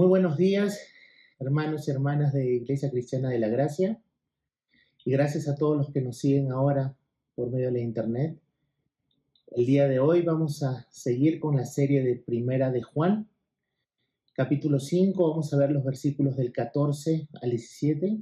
[0.00, 0.80] Muy buenos días,
[1.38, 4.00] hermanos y hermanas de Iglesia Cristiana de la Gracia.
[5.04, 6.96] Y gracias a todos los que nos siguen ahora
[7.34, 8.40] por medio de la internet.
[9.48, 13.28] El día de hoy vamos a seguir con la serie de Primera de Juan,
[14.32, 15.32] capítulo 5.
[15.32, 18.20] Vamos a ver los versículos del 14 al 17.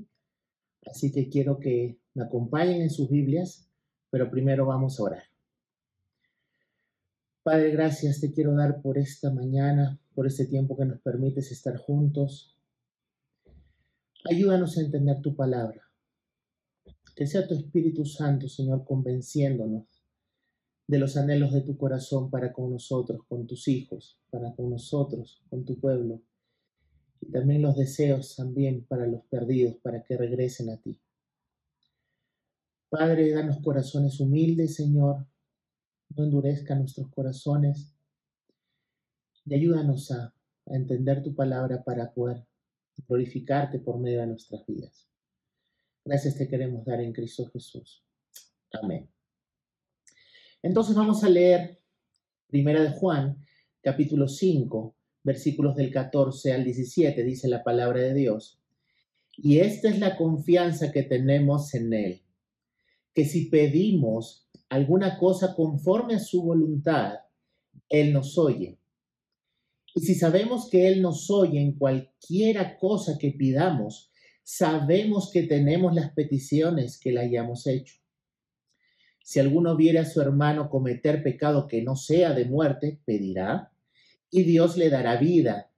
[0.85, 3.69] Así que quiero que me acompañen en sus Biblias,
[4.11, 5.23] pero primero vamos a orar.
[7.45, 11.77] Padre, gracias te quiero dar por esta mañana, por este tiempo que nos permites estar
[11.77, 12.59] juntos.
[14.29, 15.81] Ayúdanos a entender tu palabra.
[17.15, 19.87] Que sea tu Espíritu Santo, Señor, convenciéndonos
[20.89, 25.41] de los anhelos de tu corazón para con nosotros, con tus hijos, para con nosotros,
[25.51, 26.21] con tu pueblo.
[27.21, 31.01] Y también los deseos también para los perdidos, para que regresen a ti.
[32.89, 35.29] Padre, danos corazones humildes, Señor,
[36.17, 37.95] no endurezca nuestros corazones
[39.49, 40.35] y ayúdanos a,
[40.71, 42.45] entender tu palabra para poder
[43.07, 45.09] glorificarte por medio de nuestras vidas.
[46.05, 48.05] Gracias te queremos dar en Cristo Jesús.
[48.75, 49.09] Amén.
[50.61, 51.81] Entonces vamos a leer
[52.49, 53.43] Primera de Juan,
[53.81, 58.61] capítulo 5, versículos del 14 al 17, dice la palabra de Dios.
[59.35, 62.23] Y esta es la confianza que tenemos en Él,
[63.15, 67.21] que si pedimos alguna cosa conforme a su voluntad,
[67.89, 68.79] Él nos oye.
[69.95, 74.11] Y si sabemos que Él nos oye en cualquiera cosa que pidamos,
[74.43, 77.97] sabemos que tenemos las peticiones que le hayamos hecho.
[79.23, 83.73] Si alguno viere a su hermano cometer pecado que no sea de muerte, pedirá,
[84.31, 85.71] y Dios le dará vida.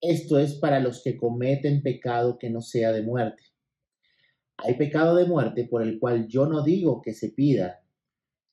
[0.00, 3.42] Esto es para los que cometen pecado que no sea de muerte.
[4.56, 7.82] Hay pecado de muerte por el cual yo no digo que se pida,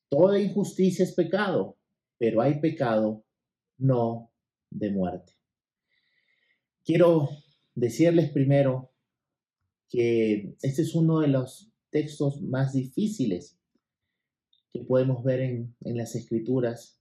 [0.08, 1.76] Toda injusticia es pecado,
[2.16, 3.24] pero hay pecado
[3.76, 4.30] no
[4.70, 5.32] de muerte.
[6.84, 7.28] Quiero
[7.74, 8.92] decirles primero
[9.88, 13.58] que este es uno de los textos más difíciles
[14.72, 17.00] que podemos ver en, las escrituras.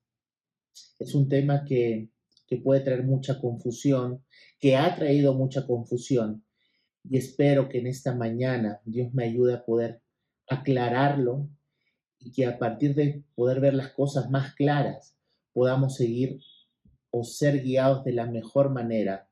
[1.00, 2.10] Es un tema que,
[2.48, 4.24] que puede traer mucha confusión,
[4.60, 6.46] que ha traído mucha confusión
[7.10, 10.02] y espero que en esta mañana Dios me ayude a poder
[10.48, 11.50] aclararlo
[12.20, 15.16] y que a partir de poder ver las cosas más claras
[15.54, 16.40] podamos seguir
[17.18, 19.30] o ser guiados de la mejor manera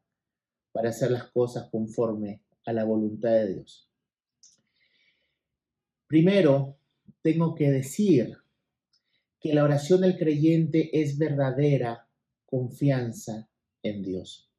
[0.72, 3.90] para hacer las cosas conforme a la voluntad de Dios.
[6.08, 6.78] Primero,
[7.22, 8.38] tengo que decir
[9.38, 12.08] que la oración del creyente es verdadera
[12.46, 13.50] confianza
[13.82, 14.50] en Dios.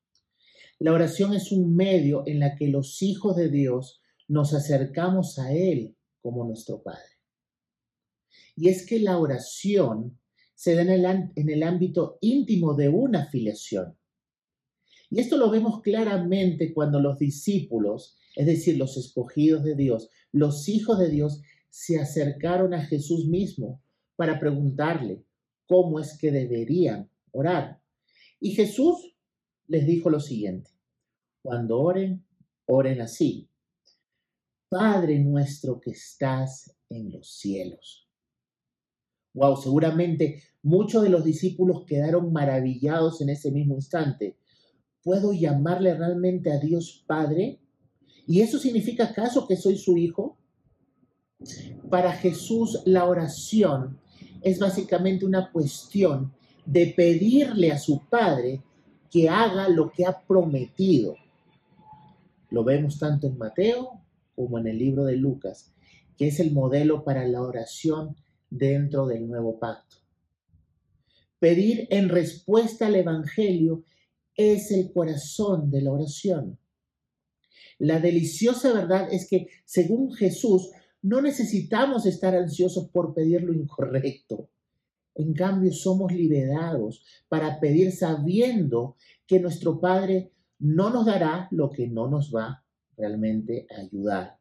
[0.78, 5.50] La oración es un medio en la que los hijos de Dios nos acercamos a
[5.50, 7.14] Él como nuestro Padre.
[8.54, 10.18] Y es que la oración
[10.54, 13.96] se da en el, ámbito íntimo de una afiliación.
[15.10, 20.68] Y esto lo vemos claramente cuando los discípulos, es decir, los escogidos de Dios, los
[20.68, 23.82] hijos de Dios, se acercaron a Jesús mismo
[24.16, 25.24] para preguntarle
[25.66, 27.80] cómo es que deberían orar.
[28.40, 29.16] Y Jesús
[29.66, 30.70] les dijo lo siguiente,
[31.42, 32.24] cuando oren,
[32.66, 33.48] oren así.
[34.68, 38.03] Padre nuestro que estás en los cielos
[39.34, 44.36] Wow, seguramente muchos de los discípulos quedaron maravillados en ese mismo instante.
[45.02, 47.58] ¿Puedo llamarle realmente a Dios Padre?
[48.26, 50.38] ¿Y eso significa acaso que soy su hijo?
[51.90, 53.98] Para Jesús la oración
[54.40, 56.32] es básicamente una cuestión
[56.64, 58.62] de pedirle a su Padre
[59.10, 61.16] que haga lo que ha prometido.
[62.50, 64.00] Lo vemos tanto en Mateo
[64.34, 65.72] como en el libro de Lucas,
[66.16, 68.16] que es el modelo para la oración
[68.54, 69.96] dentro del nuevo pacto.
[71.38, 73.84] Pedir en respuesta al Evangelio
[74.36, 76.58] es el corazón de la oración.
[77.78, 80.70] La deliciosa verdad es que, según Jesús,
[81.02, 84.48] no necesitamos estar ansiosos por pedir lo incorrecto.
[85.16, 88.96] En cambio, somos liberados para pedir sabiendo
[89.26, 92.64] que nuestro Padre no nos dará lo que no nos va
[92.96, 94.38] realmente a ayudar.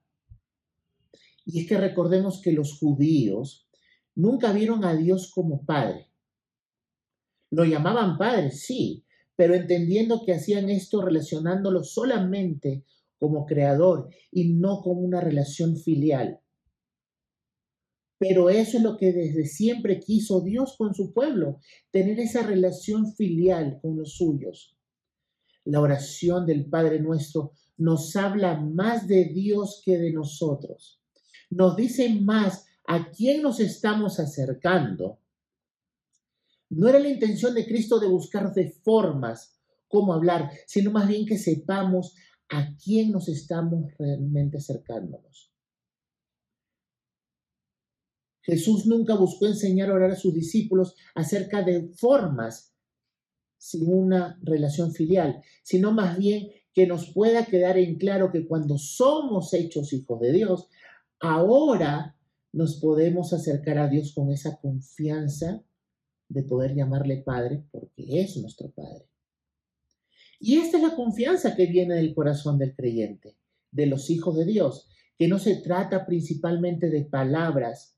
[1.46, 3.68] Y es que recordemos que los judíos
[4.16, 6.10] nunca vieron a Dios como Padre.
[7.52, 9.06] Lo llamaban Padre, sí,
[9.36, 12.84] pero entendiendo que hacían esto relacionándolo solamente
[13.20, 16.40] como creador y no como una relación filial.
[18.18, 21.60] Pero eso es lo que desde siempre quiso Dios con su pueblo,
[21.92, 24.78] tener esa relación filial con los suyos.
[25.66, 31.02] La oración del Padre nuestro nos habla más de Dios que de nosotros.
[31.50, 35.20] Nos dice más a quién nos estamos acercando,
[36.70, 41.26] no era la intención de Cristo de buscar de formas cómo hablar, sino más bien
[41.26, 42.16] que sepamos
[42.50, 45.52] a quién nos estamos realmente acercándonos.
[48.42, 52.74] Jesús nunca buscó enseñar a orar a sus discípulos acerca de formas
[53.58, 58.78] sin una relación filial, sino más bien que nos pueda quedar en claro que cuando
[58.78, 60.68] somos hechos hijos de Dios,
[61.20, 62.18] ahora
[62.54, 65.64] nos podemos acercar a Dios con esa confianza
[66.30, 69.10] de poder llamarle Padre, porque es nuestro Padre.
[70.40, 73.38] Y esta es la confianza que viene del corazón del creyente,
[73.72, 77.98] de los hijos de Dios, que no se trata principalmente de palabras,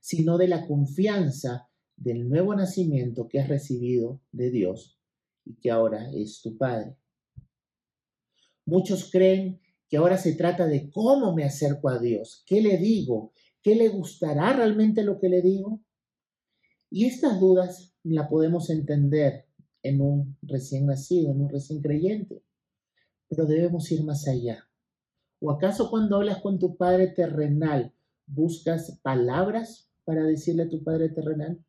[0.00, 4.98] sino de la confianza del nuevo nacimiento que has recibido de Dios
[5.44, 6.96] y que ahora es tu Padre.
[8.64, 13.32] Muchos creen que ahora se trata de cómo me acerco a Dios, qué le digo,
[13.62, 15.80] qué le gustará realmente lo que le digo.
[16.90, 19.46] Y estas dudas la podemos entender
[19.82, 22.42] en un recién nacido, en un recién creyente,
[23.28, 24.68] pero debemos ir más allá.
[25.40, 27.92] ¿O acaso cuando hablas con tu Padre terrenal
[28.26, 31.64] buscas palabras para decirle a tu Padre terrenal?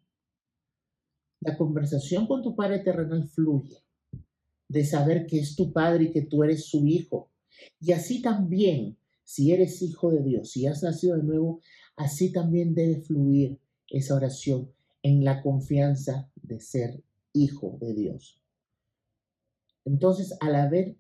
[1.40, 3.78] La conversación con tu Padre terrenal fluye
[4.68, 7.30] de saber que es tu Padre y que tú eres su Hijo.
[7.80, 11.62] Y así también, si eres hijo de Dios, si has nacido de nuevo,
[11.96, 14.72] así también debe fluir esa oración
[15.04, 17.04] en la confianza de ser
[17.34, 18.42] hijo de Dios.
[19.86, 20.96] Entonces, al haber,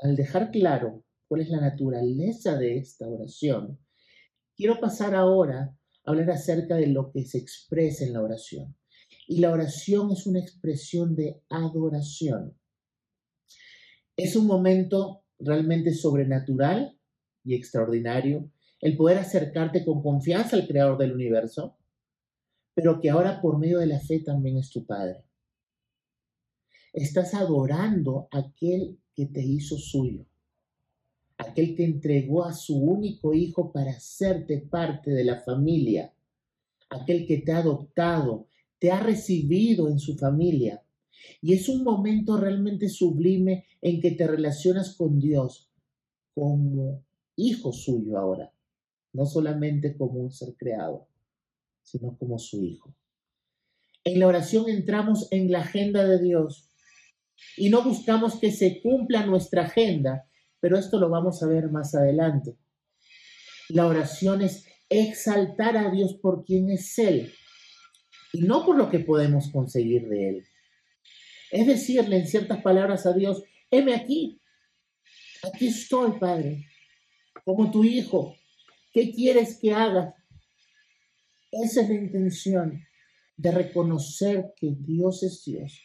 [0.00, 3.78] al dejar claro cuál es la naturaleza de esta oración,
[4.56, 8.76] quiero pasar ahora hablar acerca de lo que se expresa en la oración.
[9.26, 12.56] Y la oración es una expresión de adoración.
[14.16, 16.98] Es un momento realmente sobrenatural
[17.42, 18.50] y extraordinario
[18.84, 21.74] el poder acercarte con confianza al Creador del universo,
[22.74, 25.24] pero que ahora por medio de la fe también es tu Padre.
[26.92, 30.26] Estás adorando a aquel que te hizo suyo,
[31.38, 36.12] aquel que entregó a su único hijo para hacerte parte de la familia,
[36.90, 38.48] aquel que te ha adoptado,
[38.78, 40.82] te ha recibido en su familia.
[41.40, 45.70] Y es un momento realmente sublime en que te relacionas con Dios
[46.34, 47.02] como
[47.34, 48.53] hijo suyo ahora,
[49.14, 51.08] no solamente como un ser creado,
[51.82, 52.94] sino como su hijo.
[54.02, 56.68] En la oración entramos en la agenda de Dios
[57.56, 60.28] y no buscamos que se cumpla nuestra agenda,
[60.60, 62.56] pero esto lo vamos a ver más adelante.
[63.70, 67.32] La oración es exaltar a Dios por quien es Él
[68.32, 70.46] y no por lo que podemos conseguir de Él.
[71.52, 74.40] Es decirle en ciertas palabras a Dios, heme aquí,
[75.44, 76.66] aquí estoy, Padre,
[77.44, 78.36] como tu Hijo,
[78.94, 80.14] ¿qué quieres que haga?
[81.52, 82.82] Esa es la intención
[83.36, 85.82] de reconocer que Dios es Dios,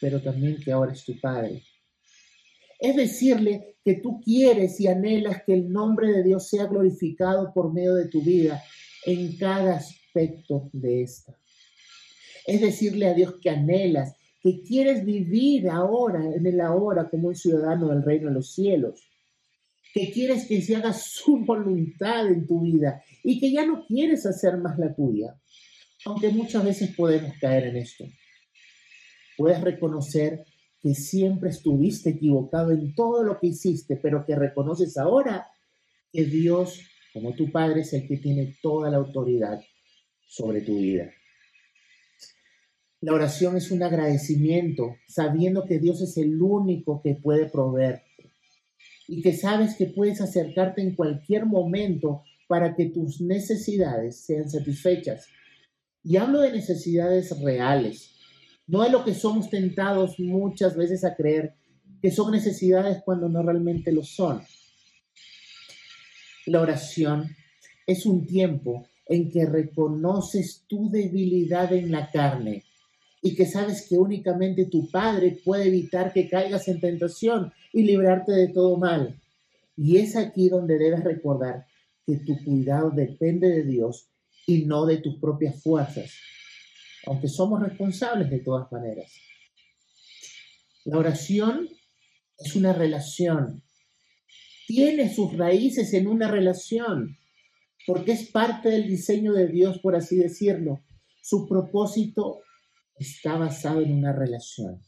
[0.00, 1.62] pero también que ahora es tu Padre
[2.78, 7.72] es decirle que tú quieres y anhelas que el nombre de Dios sea glorificado por
[7.72, 8.62] medio de tu vida
[9.04, 11.36] en cada aspecto de esta.
[12.46, 17.34] Es decirle a Dios que anhelas, que quieres vivir ahora, en el ahora, como un
[17.34, 19.07] ciudadano del reino de los cielos.
[19.94, 24.26] Que quieres que se haga su voluntad en tu vida y que ya no quieres
[24.26, 25.34] hacer más la tuya.
[26.04, 28.04] Aunque muchas veces podemos caer en esto.
[29.36, 30.44] Puedes reconocer
[30.80, 35.48] que siempre estuviste equivocado en todo lo que hiciste, pero que reconoces ahora
[36.12, 36.80] que Dios,
[37.12, 39.60] como tu Padre, es el que tiene toda la autoridad
[40.26, 41.10] sobre tu vida.
[43.00, 48.02] La oración es un agradecimiento, sabiendo que Dios es el único que puede proveer
[49.08, 55.26] y que sabes que puedes acercarte en cualquier momento para que tus necesidades sean satisfechas.
[56.04, 58.14] Y hablo de necesidades reales,
[58.66, 61.54] no es lo que somos tentados muchas veces a creer
[62.02, 64.42] que son necesidades cuando no realmente lo son.
[66.46, 67.34] La oración
[67.86, 72.64] es un tiempo en que reconoces tu debilidad en la carne
[73.22, 78.32] y que sabes que únicamente tu Padre puede evitar que caigas en tentación y librarte
[78.32, 79.20] de todo mal.
[79.76, 81.66] Y es aquí donde debes recordar
[82.06, 84.08] que tu cuidado depende de Dios
[84.46, 86.10] y no de tus propias fuerzas
[87.08, 89.12] aunque somos responsables de todas maneras.
[90.84, 91.68] La oración
[92.38, 93.62] es una relación,
[94.66, 97.16] tiene sus raíces en una relación,
[97.86, 100.82] porque es parte del diseño de Dios, por así decirlo.
[101.22, 102.40] Su propósito
[102.98, 104.82] está basado en una relación.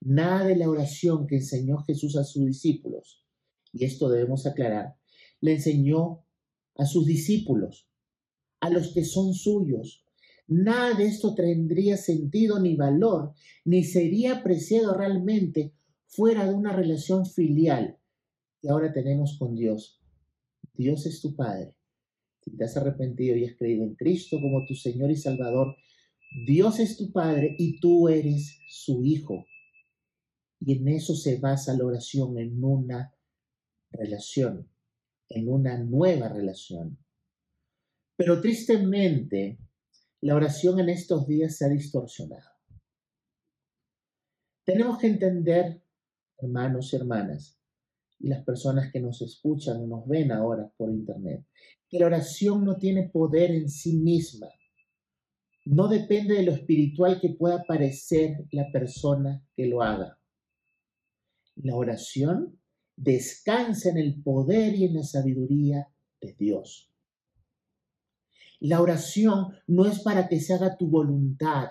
[0.00, 3.24] Nada de la oración que enseñó Jesús a sus discípulos,
[3.72, 4.96] y esto debemos aclarar,
[5.40, 6.24] le enseñó
[6.76, 7.88] a sus discípulos,
[8.60, 10.04] a los que son suyos,
[10.46, 13.34] nada de esto tendría sentido ni valor,
[13.64, 15.74] ni sería apreciado realmente
[16.06, 17.98] fuera de una relación filial
[18.60, 20.00] que ahora tenemos con Dios.
[20.74, 21.74] Dios es tu Padre.
[22.40, 25.76] Si te has arrepentido y has creído en Cristo como tu Señor y Salvador,
[26.34, 29.44] Dios es tu Padre y tú eres su Hijo.
[30.60, 33.14] Y en eso se basa la oración, en una
[33.90, 34.70] relación,
[35.28, 36.98] en una nueva relación.
[38.16, 39.58] Pero tristemente,
[40.20, 42.48] la oración en estos días se ha distorsionado.
[44.64, 45.82] Tenemos que entender,
[46.38, 47.58] hermanos y hermanas,
[48.20, 51.44] y las personas que nos escuchan o nos ven ahora por internet,
[51.88, 54.48] que la oración no tiene poder en sí misma.
[55.64, 60.18] No depende de lo espiritual que pueda parecer la persona que lo haga.
[61.56, 62.58] La oración
[62.96, 65.88] descansa en el poder y en la sabiduría
[66.20, 66.92] de Dios.
[68.58, 71.70] La oración no es para que se haga tu voluntad,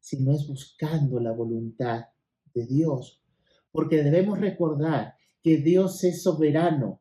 [0.00, 2.06] sino es buscando la voluntad
[2.54, 3.22] de Dios.
[3.70, 7.00] Porque debemos recordar que Dios es soberano,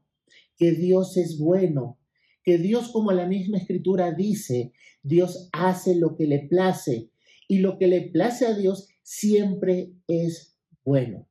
[0.58, 1.98] que Dios es bueno,
[2.43, 7.12] que Dios, como la misma escritura dice, Dios hace lo que le place
[7.48, 11.27] y lo que le place a Dios siempre es bueno.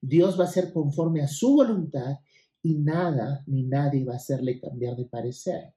[0.00, 2.18] Dios va a ser conforme a su voluntad
[2.62, 5.74] y nada ni nadie va a hacerle cambiar de parecer.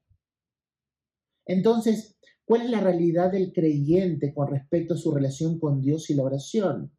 [1.46, 6.16] Entonces, ¿cuál es la realidad del creyente con respecto a su relación con Dios y
[6.16, 6.92] la oración?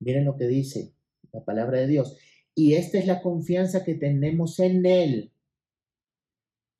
[0.00, 0.94] Miren lo que dice
[1.32, 2.16] la palabra de Dios.
[2.54, 5.31] Y esta es la confianza que tenemos en Él,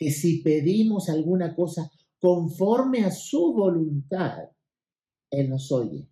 [0.02, 4.48] que si pedimos alguna cosa conforme a su voluntad,
[5.30, 6.08] Él nos oye.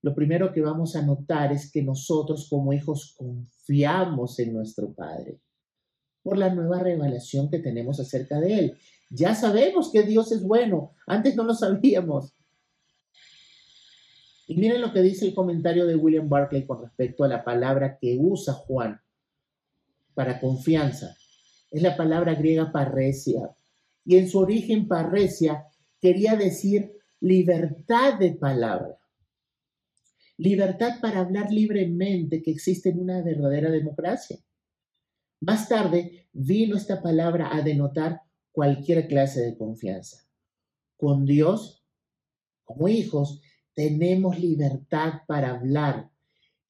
[0.00, 5.40] Lo primero que vamos a notar es que nosotros como hijos confiamos en nuestro Padre
[6.22, 8.78] por la nueva revelación que tenemos acerca de Él.
[9.10, 12.36] Ya sabemos que Dios es bueno, antes no lo sabíamos.
[14.46, 17.98] Y miren lo que dice el comentario de William Barclay con respecto a la palabra
[18.00, 19.00] que usa Juan
[20.14, 21.16] para confianza.
[21.70, 23.50] Es la palabra griega parresia.
[24.04, 25.66] Y en su origen parresia
[26.00, 29.00] quería decir libertad de palabra
[30.40, 34.38] libertad para hablar libremente que existe en una verdadera democracia.
[35.40, 40.26] Más tarde vino esta palabra a denotar cualquier clase de confianza.
[40.96, 41.84] Con Dios,
[42.64, 43.42] como hijos,
[43.74, 46.10] tenemos libertad para hablar.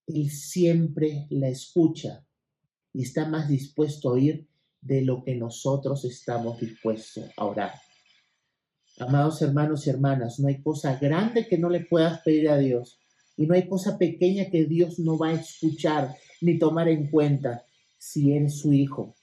[0.08, 2.26] Él siempre la escucha
[2.92, 4.48] y está más dispuesto a oír
[4.80, 7.72] de lo que nosotros estamos dispuestos a orar.
[8.98, 13.00] Amados hermanos y hermanas, no hay cosa grande que no le puedas pedir a Dios
[13.36, 17.64] y no hay cosa pequeña que Dios no va a escuchar ni tomar en cuenta
[17.98, 19.14] si eres su hijo.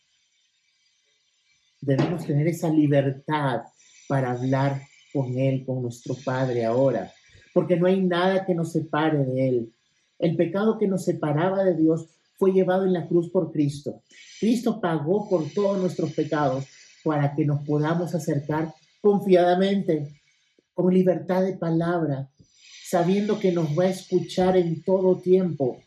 [1.82, 3.62] Debemos tener esa libertad
[4.08, 4.82] para hablar
[5.14, 7.12] con Él, con nuestro Padre ahora,
[7.54, 9.74] porque no hay nada que nos separe de Él.
[10.18, 14.04] El pecado que nos separaba de Dios fue llevado en la cruz por Cristo.
[14.40, 16.66] Cristo pagó por todos nuestros pecados
[17.04, 20.22] para que nos podamos acercar confiadamente,
[20.74, 22.30] con libertad de palabra,
[22.88, 25.82] sabiendo que nos va a escuchar en todo tiempo,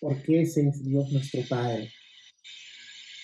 [0.00, 1.90] porque ese es Dios nuestro Padre.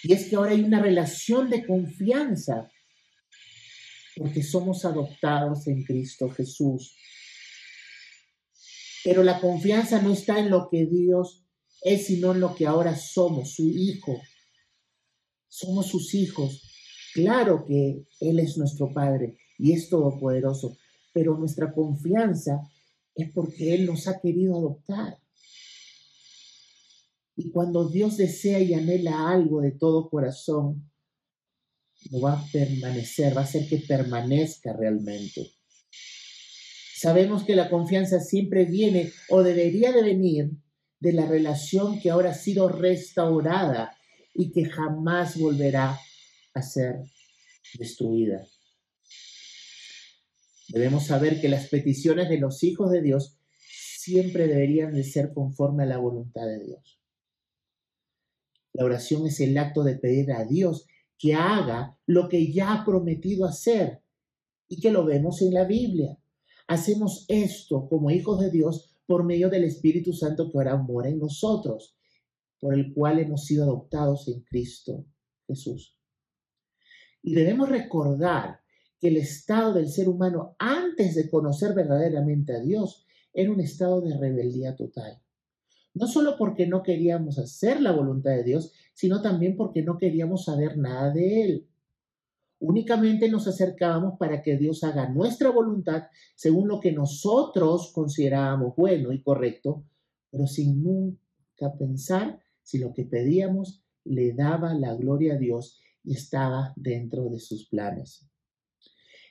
[0.02, 2.70] Y es que ahora hay una relación de confianza,
[4.16, 6.96] porque somos adoptados en Cristo Jesús.
[9.04, 11.46] Pero la confianza no está en lo que Dios
[11.82, 14.20] es, sino en lo que ahora somos, su Hijo.
[15.48, 16.62] Somos sus hijos.
[17.14, 20.76] Claro que Él es nuestro Padre y es todopoderoso,
[21.12, 22.60] pero nuestra confianza
[23.14, 25.18] es porque Él nos ha querido adoptar.
[27.36, 30.90] Y cuando Dios desea y anhela algo de todo corazón,
[32.10, 35.52] no va a permanecer, va a hacer que permanezca realmente.
[37.00, 40.50] Sabemos que la confianza siempre viene o debería de venir
[40.98, 43.96] de la relación que ahora ha sido restaurada
[44.34, 45.98] y que jamás volverá
[46.52, 46.96] a ser
[47.78, 48.46] destruida.
[50.68, 55.84] Debemos saber que las peticiones de los hijos de Dios siempre deberían de ser conforme
[55.84, 57.00] a la voluntad de Dios.
[58.74, 62.84] La oración es el acto de pedir a Dios que haga lo que ya ha
[62.84, 64.02] prometido hacer
[64.68, 66.19] y que lo vemos en la Biblia.
[66.70, 71.18] Hacemos esto como hijos de Dios por medio del Espíritu Santo que ahora mora en
[71.18, 71.96] nosotros,
[72.60, 75.04] por el cual hemos sido adoptados en Cristo
[75.48, 75.98] Jesús.
[77.24, 78.60] Y debemos recordar
[79.00, 84.00] que el estado del ser humano antes de conocer verdaderamente a Dios era un estado
[84.00, 85.20] de rebeldía total.
[85.92, 90.44] No solo porque no queríamos hacer la voluntad de Dios, sino también porque no queríamos
[90.44, 91.69] saber nada de Él.
[92.60, 99.12] Únicamente nos acercábamos para que Dios haga nuestra voluntad según lo que nosotros considerábamos bueno
[99.12, 99.84] y correcto,
[100.30, 106.12] pero sin nunca pensar si lo que pedíamos le daba la gloria a Dios y
[106.12, 108.28] estaba dentro de sus planes.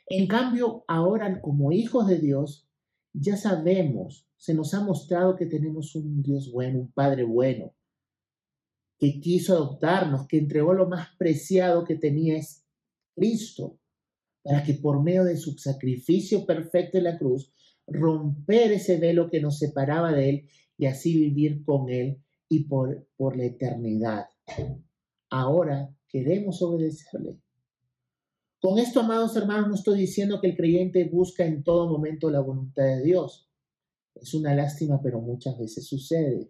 [0.08, 2.68] En cambio, ahora como hijos de Dios,
[3.14, 7.74] ya sabemos, se nos ha mostrado que tenemos un Dios bueno, un Padre bueno,
[8.98, 12.38] que quiso adoptarnos, que entregó lo más preciado que tenía
[13.20, 13.78] Cristo,
[14.42, 17.52] para que por medio de su sacrificio perfecto en la cruz,
[17.86, 23.08] romper ese velo que nos separaba de Él y así vivir con Él y por,
[23.18, 24.28] por la eternidad.
[25.30, 27.42] Ahora queremos obedecerle.
[28.62, 32.40] Con esto, amados hermanos, no estoy diciendo que el creyente busca en todo momento la
[32.40, 33.50] voluntad de Dios.
[34.16, 36.50] Es una lástima, pero muchas veces sucede.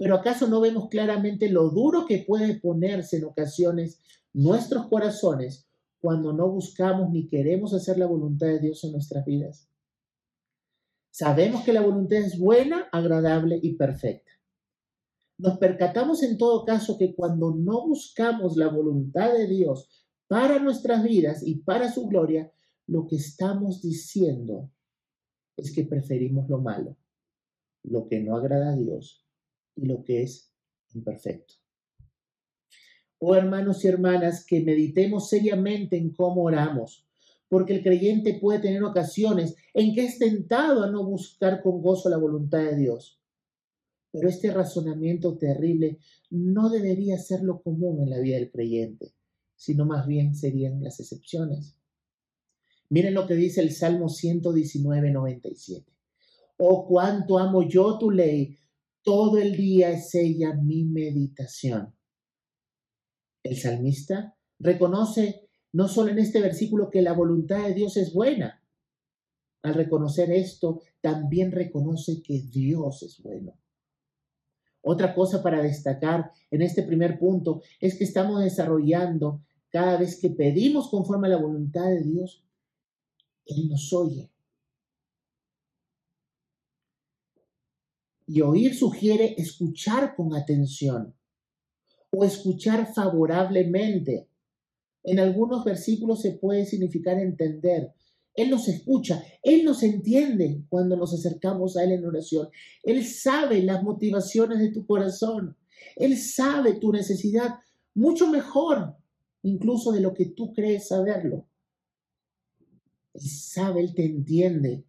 [0.00, 4.00] Pero ¿acaso no vemos claramente lo duro que puede ponerse en ocasiones
[4.32, 5.68] nuestros corazones
[6.00, 9.68] cuando no buscamos ni queremos hacer la voluntad de Dios en nuestras vidas?
[11.10, 14.30] Sabemos que la voluntad es buena, agradable y perfecta.
[15.36, 21.04] Nos percatamos en todo caso que cuando no buscamos la voluntad de Dios para nuestras
[21.04, 22.50] vidas y para su gloria,
[22.86, 24.70] lo que estamos diciendo
[25.58, 26.96] es que preferimos lo malo,
[27.82, 29.26] lo que no agrada a Dios
[29.80, 30.52] y lo que es
[30.94, 31.54] imperfecto.
[33.18, 37.06] Oh hermanos y hermanas, que meditemos seriamente en cómo oramos,
[37.48, 42.08] porque el creyente puede tener ocasiones en que es tentado a no buscar con gozo
[42.08, 43.20] la voluntad de Dios.
[44.12, 45.98] Pero este razonamiento terrible
[46.30, 49.14] no debería ser lo común en la vida del creyente
[49.60, 51.76] sino más bien serían las excepciones.
[52.88, 55.84] Miren lo que dice el Salmo 119, 97.
[56.56, 58.56] Oh, cuánto amo yo tu ley,
[59.02, 61.94] todo el día es ella mi meditación.
[63.42, 68.60] El salmista reconoce no solo en este versículo que la voluntad de Dios es buena,
[69.62, 73.58] al reconocer esto, también reconoce que Dios es bueno.
[74.82, 80.30] Otra cosa para destacar en este primer punto es que estamos desarrollando cada vez que
[80.30, 82.42] pedimos conforme a la voluntad de Dios,
[83.44, 84.30] Él nos oye.
[88.32, 91.16] Y oír sugiere escuchar con atención
[92.12, 94.28] o escuchar favorablemente.
[95.02, 97.92] En algunos versículos se puede significar entender.
[98.36, 102.50] Él nos escucha, Él nos entiende cuando nos acercamos a Él en oración.
[102.84, 105.56] Él sabe las motivaciones de tu corazón.
[105.96, 107.56] Él sabe tu necesidad
[107.94, 108.94] mucho mejor
[109.42, 111.48] incluso de lo que tú crees saberlo.
[113.12, 114.84] Él sabe, Él te entiende.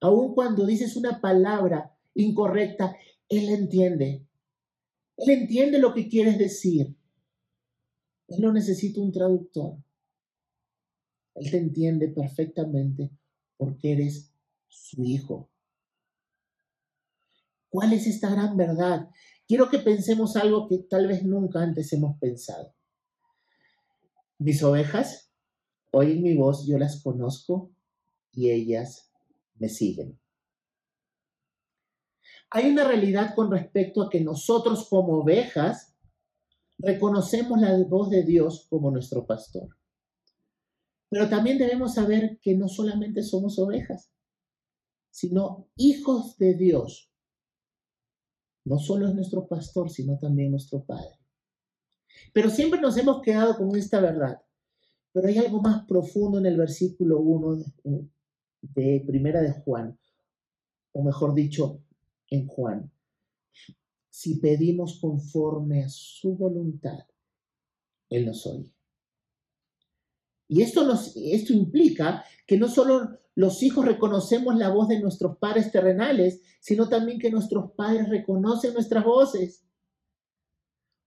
[0.00, 2.96] Aun cuando dices una palabra incorrecta,
[3.28, 4.26] Él entiende.
[5.16, 6.94] Él entiende lo que quieres decir.
[8.28, 9.76] Él no necesita un traductor.
[11.34, 13.10] Él te entiende perfectamente
[13.56, 14.32] porque eres
[14.68, 15.48] su hijo.
[17.70, 19.08] ¿Cuál es esta gran verdad?
[19.46, 22.74] Quiero que pensemos algo que tal vez nunca antes hemos pensado.
[24.38, 25.30] Mis ovejas
[25.90, 27.70] oyen mi voz, yo las conozco
[28.32, 29.10] y ellas
[29.58, 30.18] me siguen.
[32.50, 35.94] Hay una realidad con respecto a que nosotros como ovejas
[36.78, 39.68] reconocemos la voz de Dios como nuestro pastor.
[41.10, 44.12] Pero también debemos saber que no solamente somos ovejas,
[45.10, 47.10] sino hijos de Dios.
[48.64, 51.18] No solo es nuestro pastor, sino también nuestro Padre.
[52.32, 54.42] Pero siempre nos hemos quedado con esta verdad.
[55.12, 58.08] Pero hay algo más profundo en el versículo 1 de,
[58.60, 59.98] de Primera de Juan,
[60.92, 61.80] o mejor dicho,
[62.30, 62.90] en Juan.
[64.10, 67.06] Si pedimos conforme a su voluntad,
[68.08, 68.74] Él nos oye.
[70.48, 75.36] Y esto, nos, esto implica que no solo los hijos reconocemos la voz de nuestros
[75.36, 79.64] padres terrenales, sino también que nuestros padres reconocen nuestras voces.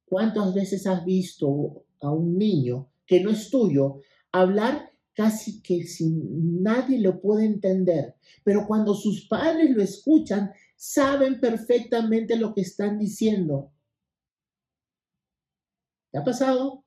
[0.06, 4.00] ¿Cuántas veces has visto a un niño que no es tuyo
[4.32, 8.16] hablar casi que sin nadie lo puede entender?
[8.44, 10.52] Pero cuando sus padres lo escuchan,
[10.84, 13.72] saben perfectamente lo que están diciendo.
[16.12, 16.84] ¿Te ha pasado?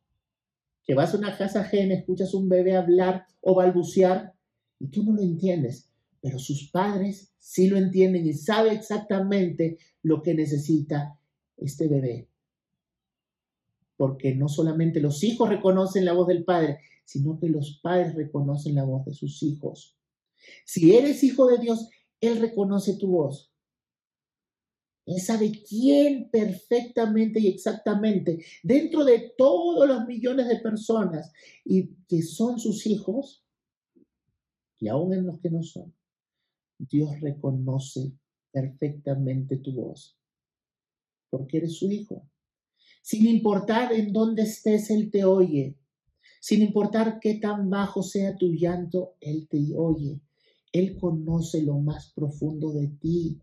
[0.84, 4.34] Que vas a una casa ajena, escuchas a un bebé hablar o balbucear
[4.80, 5.88] y tú no lo entiendes,
[6.20, 11.18] pero sus padres sí lo entienden y saben exactamente lo que necesita
[11.56, 12.28] este bebé
[13.96, 18.74] porque no solamente los hijos reconocen la voz del Padre, sino que los padres reconocen
[18.74, 19.96] la voz de sus hijos.
[20.64, 21.88] Si eres hijo de Dios,
[22.20, 23.53] Él reconoce tu voz.
[25.06, 31.30] Él sabe quién perfectamente y exactamente, dentro de todos los millones de personas
[31.64, 33.44] y que son sus hijos,
[34.80, 35.94] y aún en los que no son,
[36.78, 38.12] Dios reconoce
[38.50, 40.16] perfectamente tu voz,
[41.30, 42.26] porque eres su hijo.
[43.02, 45.76] Sin importar en dónde estés, Él te oye.
[46.40, 50.20] Sin importar qué tan bajo sea tu llanto, Él te oye.
[50.72, 53.40] Él conoce lo más profundo de ti.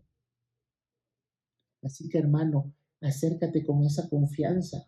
[1.82, 4.86] Así que hermano, acércate con esa confianza.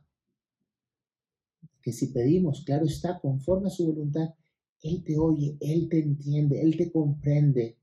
[1.82, 4.34] Que si pedimos, claro está, conforme a su voluntad,
[4.82, 7.76] Él te oye, Él te entiende, Él te comprende.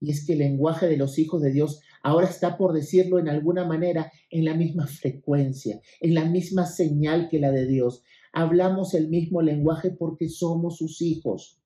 [0.00, 3.28] Y es que el lenguaje de los hijos de Dios ahora está, por decirlo en
[3.28, 8.02] alguna manera, en la misma frecuencia, en la misma señal que la de Dios.
[8.32, 11.60] Hablamos el mismo lenguaje porque somos sus hijos.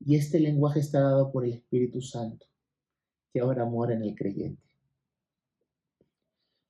[0.00, 2.46] Y este lenguaje está dado por el Espíritu Santo
[3.36, 4.62] que ahora mora en el creyente.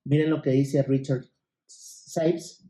[0.04, 1.24] Miren lo que dice Richard
[1.64, 2.68] Sipes.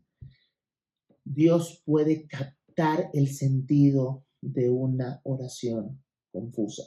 [1.25, 6.83] Dios puede captar el sentido de una oración confusa.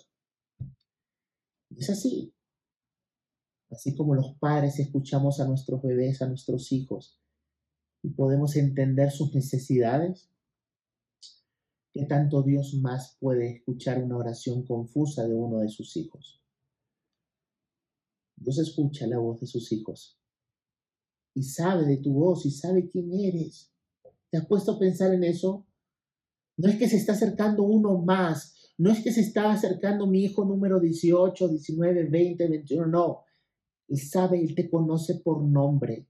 [1.77, 2.33] Es así.
[3.73, 7.21] Así como los padres escuchamos a nuestros bebés, a nuestros hijos,
[8.05, 10.31] y podemos entender sus necesidades,
[11.93, 16.40] ¿qué tanto Dios más puede escuchar una oración confusa de uno de sus hijos?
[18.41, 20.19] Dios escucha la voz de sus hijos
[21.35, 23.73] y sabe de tu voz y sabe quién eres.
[24.31, 25.67] ¿Te has puesto a pensar en eso?
[26.57, 30.25] No es que se está acercando uno más, no es que se está acercando mi
[30.25, 33.25] hijo número 18, 19, 20, 21, no.
[33.89, 36.07] Él sabe, Él te conoce por nombre.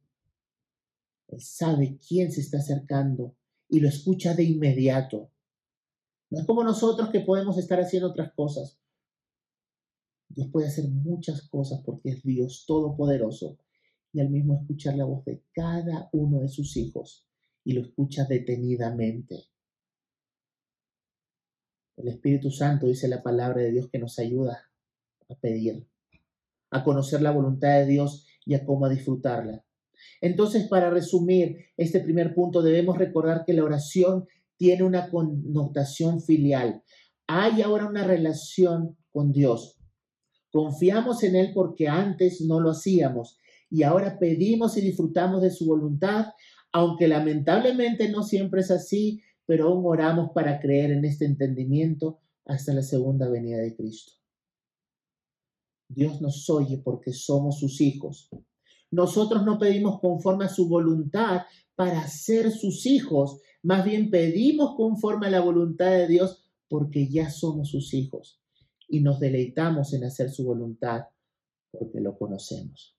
[1.29, 3.37] Él sabe quién se está acercando
[3.69, 5.31] y lo escucha de inmediato.
[6.31, 8.80] No es como nosotros que podemos estar haciendo otras cosas.
[10.31, 13.59] Dios puede hacer muchas cosas porque es Dios todopoderoso
[14.13, 17.27] y al mismo escuchar la voz de cada uno de sus hijos
[17.65, 19.47] y lo escucha detenidamente.
[21.97, 24.71] El Espíritu Santo dice la palabra de Dios que nos ayuda
[25.29, 25.89] a pedir,
[26.71, 29.65] a conocer la voluntad de Dios y a cómo disfrutarla.
[30.21, 36.83] Entonces, para resumir este primer punto, debemos recordar que la oración tiene una connotación filial.
[37.27, 39.80] Hay ahora una relación con Dios
[40.53, 43.39] Confiamos en Él porque antes no lo hacíamos
[43.71, 46.27] y ahora pedimos y disfrutamos de su voluntad,
[46.73, 52.75] aunque lamentablemente no siempre es así, pero aún oramos para creer en este entendimiento hasta
[52.75, 54.13] la segunda venida de Cristo.
[55.89, 58.29] Dios nos oye porque somos sus hijos.
[58.91, 61.43] Nosotros no pedimos conforme a su voluntad
[61.77, 67.31] para ser sus hijos, más bien pedimos conforme a la voluntad de Dios porque ya
[67.31, 68.41] somos sus hijos
[68.91, 71.05] y nos deleitamos en hacer su voluntad
[71.71, 72.97] porque lo conocemos.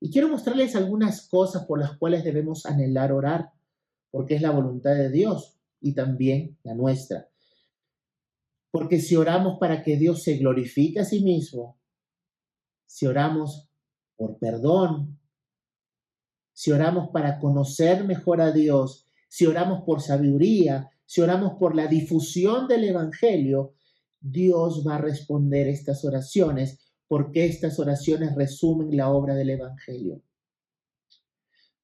[0.00, 3.52] Y quiero mostrarles algunas cosas por las cuales debemos anhelar orar,
[4.10, 7.28] porque es la voluntad de Dios y también la nuestra.
[8.70, 11.78] Porque si oramos para que Dios se glorifique a sí mismo,
[12.86, 13.68] si oramos
[14.16, 15.20] por perdón,
[16.52, 21.86] si oramos para conocer mejor a Dios, si oramos por sabiduría, si oramos por la
[21.86, 23.74] difusión del Evangelio,
[24.26, 30.22] Dios va a responder estas oraciones porque estas oraciones resumen la obra del Evangelio.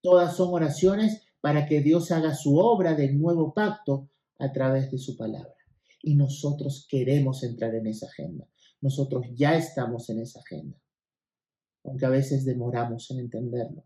[0.01, 4.97] Todas son oraciones para que Dios haga su obra del nuevo pacto a través de
[4.97, 5.55] su palabra.
[6.03, 8.49] Y nosotros queremos entrar en esa agenda.
[8.81, 10.81] Nosotros ya estamos en esa agenda,
[11.85, 13.85] aunque a veces demoramos en entenderlo.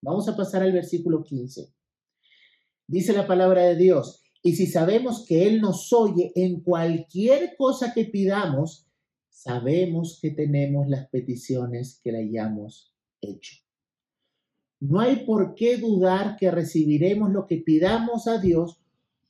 [0.00, 1.70] Vamos a pasar al versículo 15.
[2.86, 7.92] Dice la palabra de Dios, y si sabemos que Él nos oye en cualquier cosa
[7.92, 8.86] que pidamos,
[9.28, 13.56] sabemos que tenemos las peticiones que le hayamos hecho.
[14.78, 18.80] No hay por qué dudar que recibiremos lo que pidamos a Dios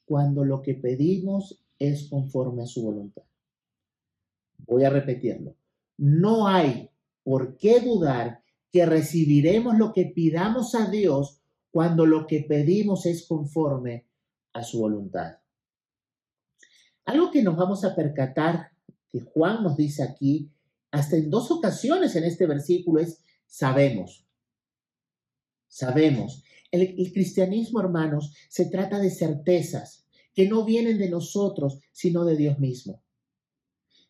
[0.05, 3.22] cuando lo que pedimos es conforme a su voluntad.
[4.66, 5.57] Voy a repetirlo.
[5.96, 6.90] No hay
[7.24, 13.26] por qué dudar que recibiremos lo que pidamos a Dios cuando lo que pedimos es
[13.26, 14.06] conforme
[14.57, 15.38] a su voluntad.
[17.05, 18.73] Algo que nos vamos a percatar
[19.11, 20.51] que Juan nos dice aquí,
[20.90, 24.27] hasta en dos ocasiones en este versículo, es sabemos.
[25.69, 26.42] Sabemos.
[26.71, 32.37] El, el cristianismo, hermanos, se trata de certezas que no vienen de nosotros, sino de
[32.37, 33.03] Dios mismo.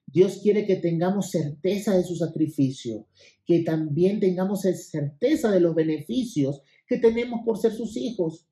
[0.07, 3.09] Dios quiere que tengamos certeza de su sacrificio,
[3.45, 8.47] que también tengamos certeza de los beneficios que tenemos por ser sus hijos.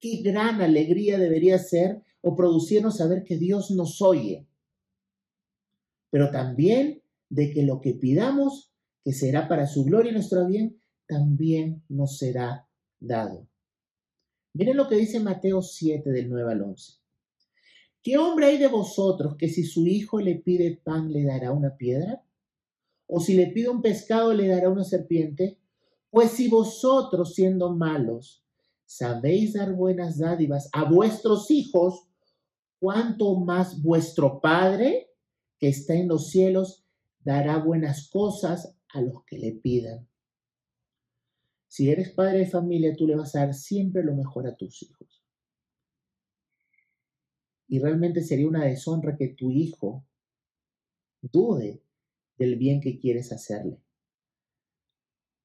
[0.00, 4.46] Qué gran alegría debería ser o producirnos saber que Dios nos oye.
[6.10, 8.72] Pero también de que lo que pidamos,
[9.04, 12.68] que será para su gloria y nuestro bien, también nos será
[13.00, 13.48] dado.
[14.54, 16.92] Miren lo que dice Mateo 7 del 9 al 11.
[18.02, 21.76] ¿Qué hombre hay de vosotros que si su hijo le pide pan le dará una
[21.76, 22.22] piedra?
[23.06, 25.58] ¿O si le pide un pescado le dará una serpiente?
[26.10, 28.44] Pues si vosotros siendo malos
[28.88, 32.08] sabéis dar buenas dádivas a vuestros hijos,
[32.80, 35.10] cuánto más vuestro Padre
[35.58, 36.86] que está en los cielos
[37.20, 40.08] dará buenas cosas a los que le pidan.
[41.66, 44.82] Si eres padre de familia, tú le vas a dar siempre lo mejor a tus
[44.82, 45.22] hijos.
[47.66, 50.06] Y realmente sería una deshonra que tu hijo
[51.20, 51.82] dude
[52.38, 53.82] del bien que quieres hacerle.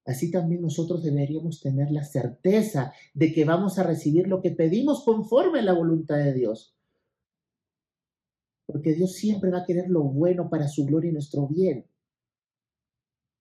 [0.06, 5.02] Así también nosotros deberíamos tener la certeza de que vamos a recibir lo que pedimos
[5.02, 6.76] conforme a la voluntad de Dios.
[8.66, 11.86] Porque Dios siempre va a querer lo bueno para su gloria y nuestro bien.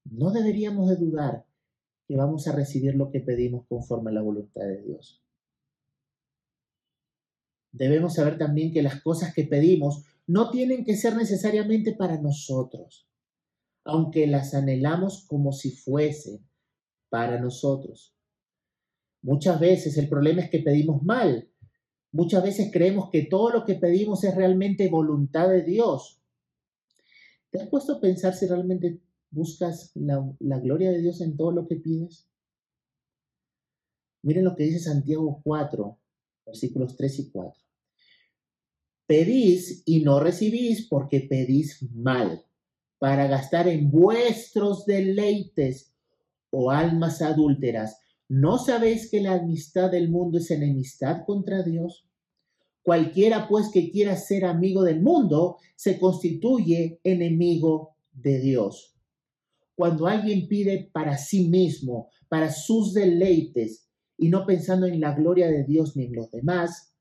[0.06, 1.46] No deberíamos de dudar
[2.08, 5.22] que vamos a recibir lo que pedimos conforme a la voluntad de Dios.
[7.74, 13.10] Debemos saber también que las cosas que pedimos no tienen que ser necesariamente para nosotros,
[13.84, 16.46] aunque las anhelamos como si fuesen
[17.14, 18.12] para nosotros.
[19.22, 21.48] Muchas veces el problema es que pedimos mal.
[22.12, 26.20] Muchas veces creemos que todo lo que pedimos es realmente voluntad de Dios.
[27.52, 29.00] ¿Te has puesto a pensar si realmente
[29.30, 32.28] buscas la, gloria de Dios en todo lo que pides?
[34.24, 36.00] Miren lo que dice Santiago 4,
[36.48, 37.62] versículos 3 y 4.
[39.06, 42.44] Pedís y no recibís porque pedís mal,
[42.98, 45.93] para gastar en vuestros deleites
[46.54, 48.00] o almas adúlteras.
[48.30, 52.08] ¿No sabéis que la amistad del mundo es enemistad contra Dios?
[52.84, 58.96] Cualquiera pues que quiera ser amigo del mundo se constituye enemigo de Dios.
[59.76, 65.48] Cuando alguien pide para sí mismo, para sus deleites, y no pensando en la gloria
[65.48, 66.94] de Dios ni en los demás,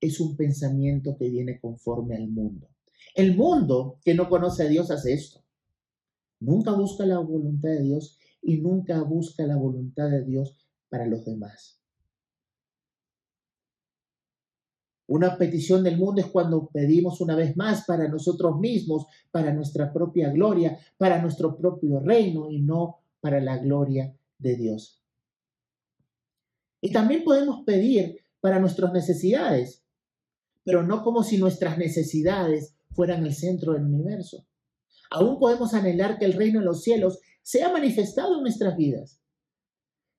[0.00, 2.68] es un pensamiento que viene conforme al mundo.
[3.14, 5.44] El mundo que no conoce a Dios hace esto.
[6.40, 10.56] Nunca busca la voluntad de Dios y nunca busca la voluntad de Dios
[10.88, 11.80] para los demás.
[15.06, 19.92] Una petición del mundo es cuando pedimos una vez más para nosotros mismos, para nuestra
[19.92, 25.02] propia gloria, para nuestro propio reino y no para la gloria de Dios.
[26.80, 29.82] Y también podemos pedir para nuestras necesidades,
[30.64, 34.46] pero no como si nuestras necesidades fueran el centro del universo.
[35.10, 39.20] Aún podemos anhelar que el reino de los cielos sea manifestado en nuestras vidas.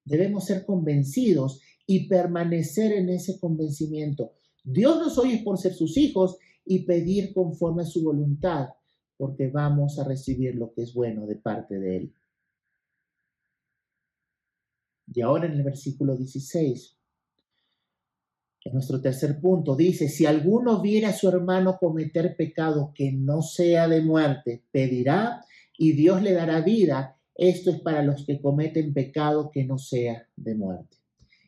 [0.05, 4.33] Debemos ser convencidos y permanecer en ese convencimiento.
[4.63, 8.69] Dios nos oye por ser sus hijos y pedir conforme a su voluntad,
[9.17, 12.13] porque vamos a recibir lo que es bueno de parte de Él.
[15.13, 16.97] Y ahora en el versículo 16,
[18.65, 23.41] en nuestro tercer punto, dice, si alguno viera a su hermano cometer pecado que no
[23.41, 25.43] sea de muerte, pedirá
[25.77, 27.19] y Dios le dará vida.
[27.35, 30.97] Esto es para los que cometen pecado que no sea de muerte.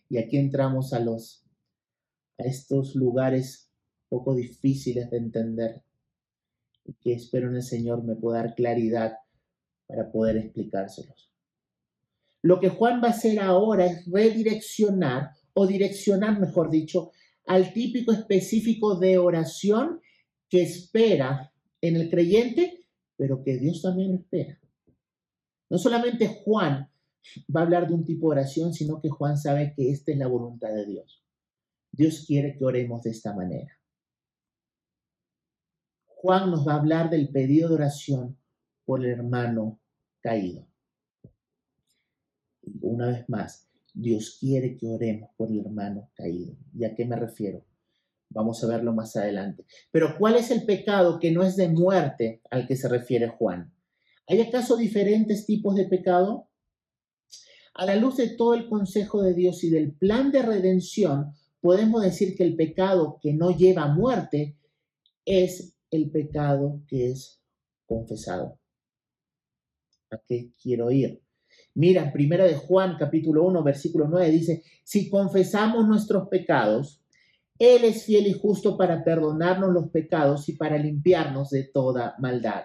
[0.10, 1.44] Y aquí entramos a los
[2.40, 3.72] a estos lugares
[4.10, 5.84] poco difíciles de entender
[6.86, 9.18] y que espero en el Señor me pueda dar claridad
[9.88, 11.32] para poder explicárselos.
[12.42, 17.12] Lo que Juan va a hacer ahora es redireccionar o direccionar, mejor dicho,
[17.46, 20.02] al típico específico de oración
[20.50, 22.77] que espera en el creyente,
[23.18, 24.60] pero que Dios también lo espera.
[25.70, 26.90] No solamente Juan
[27.54, 30.18] va a hablar de un tipo de oración, sino que Juan sabe que esta es
[30.18, 31.24] la voluntad de Dios.
[31.92, 33.74] Dios quiere que oremos de esta manera.
[36.06, 38.38] Juan nos va a hablar del pedido de oración
[38.86, 39.80] por el hermano
[40.22, 40.68] caído.
[42.82, 46.56] Una vez más, Dios quiere que oremos por el hermano caído.
[46.74, 47.66] ¿Y a qué me refiero?
[48.30, 49.66] Vamos a verlo más adelante.
[49.92, 53.74] Pero ¿cuál es el pecado que no es de muerte al que se refiere Juan?
[54.28, 56.50] ¿Hay acaso diferentes tipos de pecado?
[57.74, 62.02] A la luz de todo el consejo de Dios y del plan de redención, podemos
[62.02, 64.58] decir que el pecado que no lleva a muerte
[65.26, 67.42] es el pecado que es
[67.86, 68.60] confesado.
[70.12, 71.22] ¿A qué quiero ir?
[71.74, 77.02] Mira, primera de Juan capítulo 1 versículo 9 dice, si confesamos nuestros pecados,
[77.60, 82.64] Él es fiel y justo para perdonarnos los pecados y para limpiarnos de toda maldad.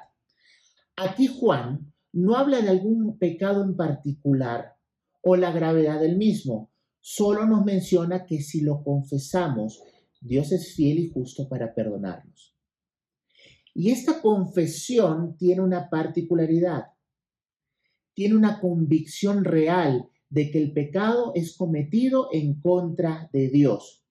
[0.97, 4.77] Aquí Juan no habla de algún pecado en particular
[5.23, 9.83] o la gravedad del mismo, solo nos menciona que si lo confesamos,
[10.21, 12.55] Dios es fiel y justo para perdonarnos.
[13.75, 16.89] Y esta confesión tiene una particularidad.
[18.15, 24.02] Tiene una convicción real de que el pecado es cometido en contra de Dios.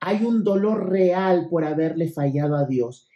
[0.00, 3.08] Hay un dolor real por haberle fallado a Dios,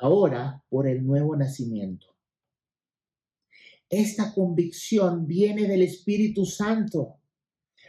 [0.00, 2.06] ahora por el nuevo nacimiento.
[3.88, 7.16] Esta convicción viene del Espíritu Santo.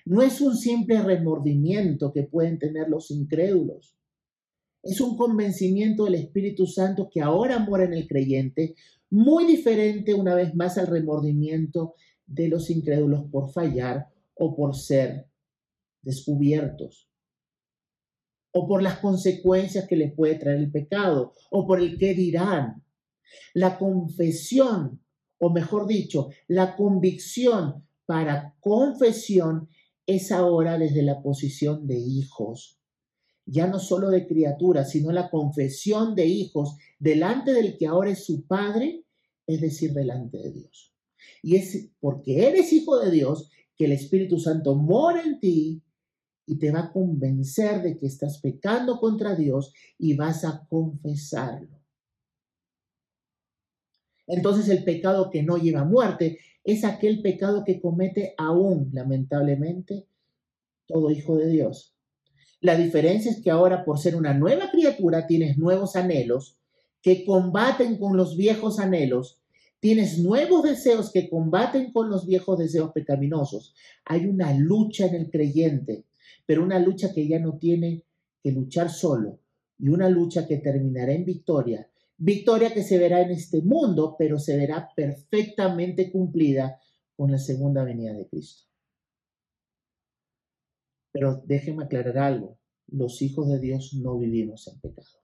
[0.06, 3.96] No es un simple remordimiento que pueden tener los incrédulos.
[4.82, 8.76] Es un convencimiento del Espíritu Santo que ahora mora en el creyente,
[9.10, 15.28] muy diferente una vez más al remordimiento de los incrédulos por fallar o por ser
[16.02, 17.08] descubiertos,
[18.54, 22.84] o por las consecuencias que les puede traer el pecado, o por el qué dirán.
[23.54, 25.02] La confesión,
[25.40, 29.70] o mejor dicho, la convicción para confesión
[30.06, 32.80] es ahora desde la posición de hijos
[33.46, 38.26] ya no solo de criaturas, sino la confesión de hijos delante del que ahora es
[38.26, 39.04] su Padre,
[39.46, 40.94] es decir, delante de Dios.
[41.42, 45.82] Y es porque eres hijo de Dios que el Espíritu Santo mora en ti
[46.46, 51.80] y te va a convencer de que estás pecando contra Dios y vas a confesarlo.
[54.28, 60.08] Entonces el pecado que no lleva muerte es aquel pecado que comete aún, lamentablemente,
[60.88, 61.96] todo hijo de Dios.
[62.62, 66.58] La diferencia es que ahora por ser una nueva criatura tienes nuevos anhelos
[67.02, 69.42] que combaten con los viejos anhelos,
[69.82, 73.76] tienes nuevos deseos que combaten con los viejos deseos pecaminosos.
[74.06, 76.06] Hay una lucha en el creyente,
[76.46, 78.04] pero una lucha que ya no tiene
[78.42, 79.40] que luchar solo
[79.80, 81.90] y una lucha que terminará en victoria.
[82.18, 86.80] Victoria que se verá en este mundo, pero se verá perfectamente cumplida
[87.16, 88.64] con la segunda venida de Cristo.
[91.12, 95.24] Pero déjeme aclarar algo, los hijos de Dios no vivimos en pecado.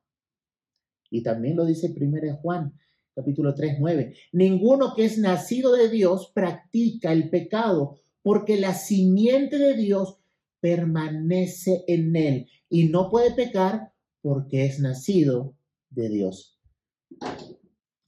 [1.10, 2.74] Y también lo dice 1 Juan,
[3.16, 4.16] capítulo 3, 9.
[4.34, 10.19] Ninguno que es nacido de Dios practica el pecado, porque la simiente de Dios
[10.60, 15.56] permanece en él y no puede pecar porque es nacido
[15.90, 16.60] de Dios.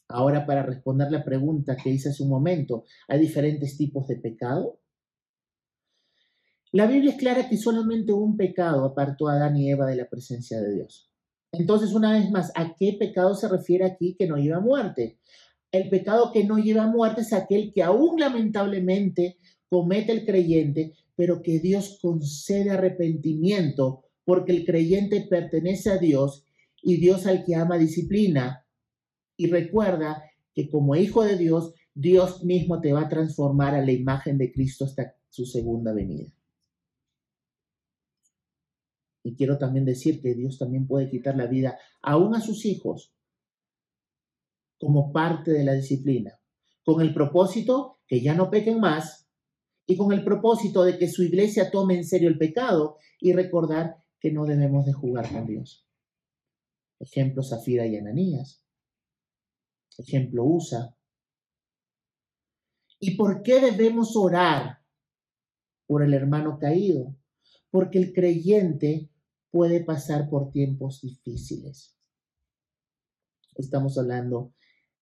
[0.08, 4.80] Ahora, para responder la pregunta que hice hace un momento, ¿hay diferentes tipos de pecado?
[6.74, 10.10] La Biblia es clara que solamente un pecado apartó a Adán y Eva de la
[10.10, 11.10] presencia de Dios.
[11.52, 15.20] Entonces, una vez más, ¿a qué pecado se refiere aquí que no lleva a muerte?
[15.72, 19.38] El pecado que no lleva a muerte es aquel que aún lamentablemente
[19.70, 26.48] comete el creyente, pero que Dios concede arrepentimiento porque el creyente pertenece a Dios
[26.82, 28.66] y Dios al que ama disciplina.
[29.38, 30.24] Y recuerda
[30.56, 34.52] que como hijo de Dios, Dios mismo te va a transformar a la imagen de
[34.52, 36.34] Cristo hasta su segunda venida.
[39.22, 43.14] Y quiero también decir que Dios también puede quitar la vida aún a sus hijos
[44.80, 46.40] como parte de la disciplina,
[46.84, 49.22] con el propósito que ya no pequen más
[49.92, 53.98] y con el propósito de que su iglesia tome en serio el pecado y recordar
[54.22, 55.86] que no debemos de jugar con Dios.
[56.98, 58.64] Ejemplo Zafira y Ananías.
[59.98, 60.96] Ejemplo Usa.
[63.02, 64.80] ¿Y por qué debemos orar
[65.88, 67.14] por el hermano caído?
[67.70, 69.10] Porque el creyente
[69.50, 71.98] puede pasar por tiempos difíciles.
[73.56, 74.54] Estamos hablando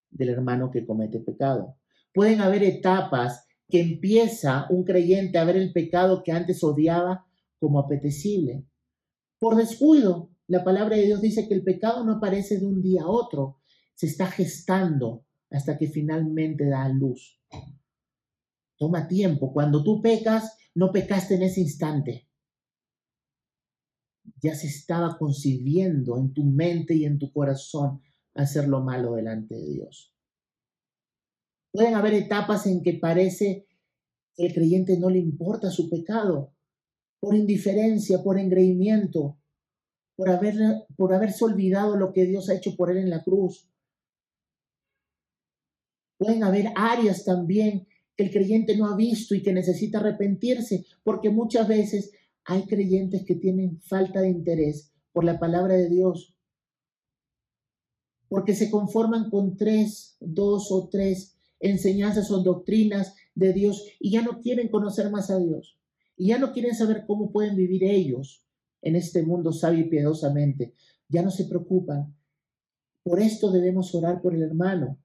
[0.09, 1.77] del hermano que comete pecado.
[2.11, 7.25] Pueden haber etapas que empieza un creyente a ver el pecado que antes odiaba
[7.59, 8.65] como apetecible.
[9.39, 13.03] Por descuido, la palabra de Dios dice que el pecado no aparece de un día
[13.03, 13.59] a otro,
[13.95, 17.39] se está gestando hasta que finalmente da luz.
[18.77, 19.53] Toma tiempo.
[19.53, 22.29] Cuando tú pecas, no pecaste en ese instante
[24.41, 28.01] ya se estaba concibiendo en tu mente y en tu corazón
[28.33, 30.13] hacer lo malo delante de Dios.
[31.71, 33.67] Pueden haber etapas en que parece
[34.35, 36.53] que el creyente no le importa su pecado,
[37.19, 39.37] por indiferencia, por engreimiento,
[40.15, 40.29] por,
[40.95, 43.69] por haberse olvidado lo que Dios ha hecho por él en la cruz.
[46.17, 51.29] Pueden haber áreas también que el creyente no ha visto y que necesita arrepentirse, porque
[51.29, 52.11] muchas veces
[52.43, 56.35] hay creyentes que tienen falta de interés por la palabra de Dios,
[58.27, 64.21] porque se conforman con tres, dos o tres enseñanzas o doctrinas de Dios y ya
[64.21, 65.79] no quieren conocer más a Dios
[66.19, 68.43] y ya no quieren saber cómo pueden vivir ellos
[68.81, 70.73] en este mundo sabio y piadosamente.
[71.07, 72.15] Ya no se preocupan.
[73.03, 74.99] Por esto debemos orar por el hermano.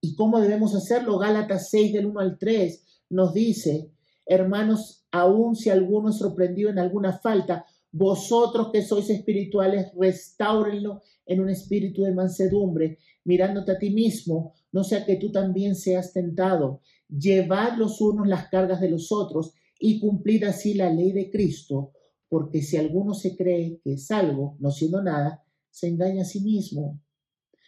[0.00, 1.18] ¿Y cómo debemos hacerlo?
[1.18, 3.92] Gálatas 6 del 1 al 3 nos dice
[4.26, 11.40] Hermanos, aun si alguno es sorprendido en alguna falta, vosotros que sois espirituales, restáurenlo en
[11.40, 16.80] un espíritu de mansedumbre, mirándote a ti mismo, no sea que tú también seas tentado.
[17.08, 21.92] Llevad los unos las cargas de los otros y cumplid así la ley de Cristo,
[22.28, 26.40] porque si alguno se cree que es algo, no siendo nada, se engaña a sí
[26.40, 27.00] mismo.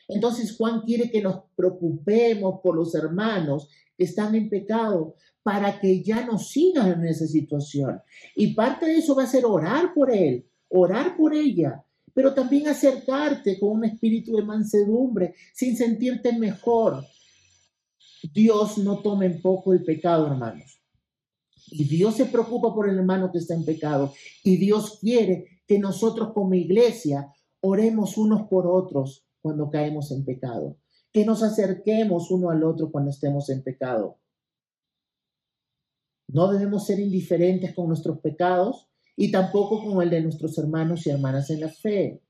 [0.09, 3.69] Entonces Juan quiere que nos preocupemos por los hermanos
[4.03, 8.01] están en pecado para que ya no sigan en esa situación.
[8.37, 11.85] Y parte de eso va a ser orar por él, orar por ella,
[12.15, 17.05] pero también acercarte con un espíritu de mansedumbre, sin sentirte mejor.
[18.33, 20.81] Dios no toma en poco el pecado, hermanos.
[21.69, 24.13] Y Dios se preocupa por el hermano que está en pecado.
[24.45, 30.77] Y Dios quiere que nosotros como iglesia oremos unos por otros cuando caemos en pecado.
[31.13, 34.19] Que nos acerquemos uno al otro cuando estemos en pecado.
[36.29, 41.11] No debemos ser indiferentes con nuestros pecados y tampoco con el de nuestros hermanos y
[41.11, 42.23] hermanas en la fe.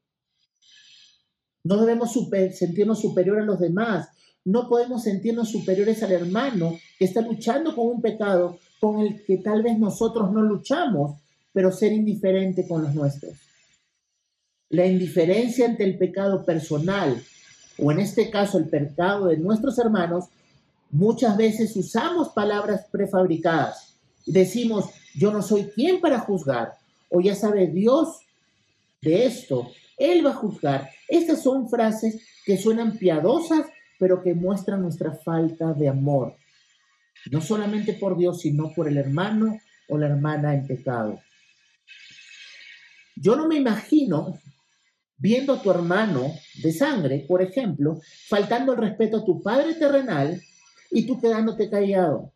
[1.64, 4.08] No debemos sentirnos superiores a los demás.
[4.44, 9.36] No podemos sentirnos superiores al hermano que está luchando con un pecado con el que
[9.36, 11.20] tal vez nosotros no luchamos,
[11.52, 13.34] pero ser indiferente con los nuestros.
[14.70, 17.22] La indiferencia ante el pecado personal,
[17.78, 20.26] o en este caso el pecado de nuestros hermanos,
[20.90, 23.96] muchas veces usamos palabras prefabricadas.
[24.26, 26.74] Decimos, yo no soy quien para juzgar,
[27.08, 28.20] o ya sabe Dios
[29.00, 30.90] de esto, Él va a juzgar.
[31.08, 33.66] Estas son frases que suenan piadosas,
[33.98, 36.36] pero que muestran nuestra falta de amor,
[37.30, 39.58] no solamente por Dios, sino por el hermano
[39.88, 41.20] o la hermana en pecado.
[43.16, 44.38] Yo no me imagino
[45.22, 50.42] viendo a tu hermano de sangre, por ejemplo, faltando el respeto a tu padre terrenal
[50.90, 52.32] y tú quedándote callado.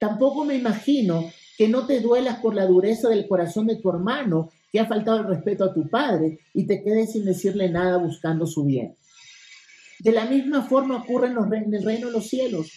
[0.00, 4.50] Tampoco me imagino que no te duelas por la dureza del corazón de tu hermano
[4.72, 8.44] que ha faltado el respeto a tu padre y te quedes sin decirle nada buscando
[8.44, 8.96] su bien.
[10.00, 12.72] De la misma forma ocurre en, en el reino de los cielos.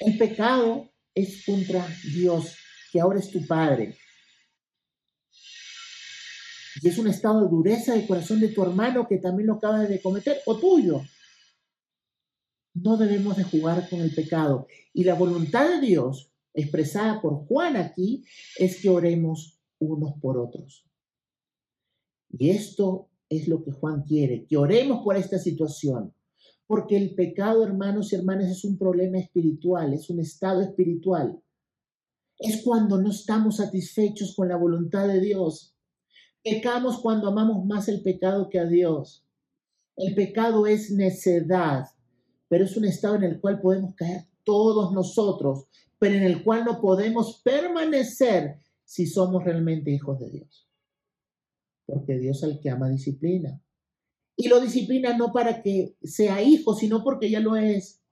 [0.00, 2.54] El pecado es contra Dios,
[2.92, 3.96] que ahora es tu Padre.
[6.82, 9.80] Y es un estado de dureza del corazón de tu hermano que también lo acaba
[9.80, 11.02] de cometer o tuyo.
[12.74, 14.66] No debemos de jugar con el pecado.
[14.92, 18.24] Y la voluntad de Dios, expresada por Juan aquí,
[18.58, 20.86] es que oremos unos por otros.
[22.30, 26.14] Y esto es lo que Juan quiere, que oremos por esta situación.
[26.66, 31.40] Porque el pecado, hermanos y hermanas, es un problema espiritual, es un estado espiritual.
[32.38, 35.75] Es cuando no estamos satisfechos con la voluntad de Dios.
[36.48, 39.26] Pecamos cuando amamos más el pecado que a Dios.
[39.96, 41.86] El pecado es necedad,
[42.46, 45.66] pero es un estado en el cual podemos caer todos nosotros,
[45.98, 50.68] pero en el cual no podemos permanecer si somos realmente hijos de Dios.
[51.84, 53.60] Porque Dios al que ama disciplina.
[54.36, 58.04] Y lo disciplina no para que sea hijo, sino porque ya lo es.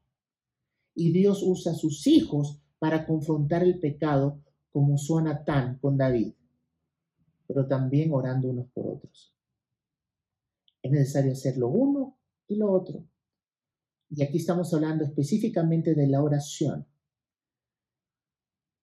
[0.97, 4.41] Y Dios usa sus hijos para confrontar el pecado,
[4.73, 6.35] como usó Natán con David
[7.47, 9.35] pero también orando unos por otros.
[10.83, 13.05] Es necesario hacer lo uno y lo otro.
[14.11, 16.87] Y aquí estamos hablando específicamente de la oración.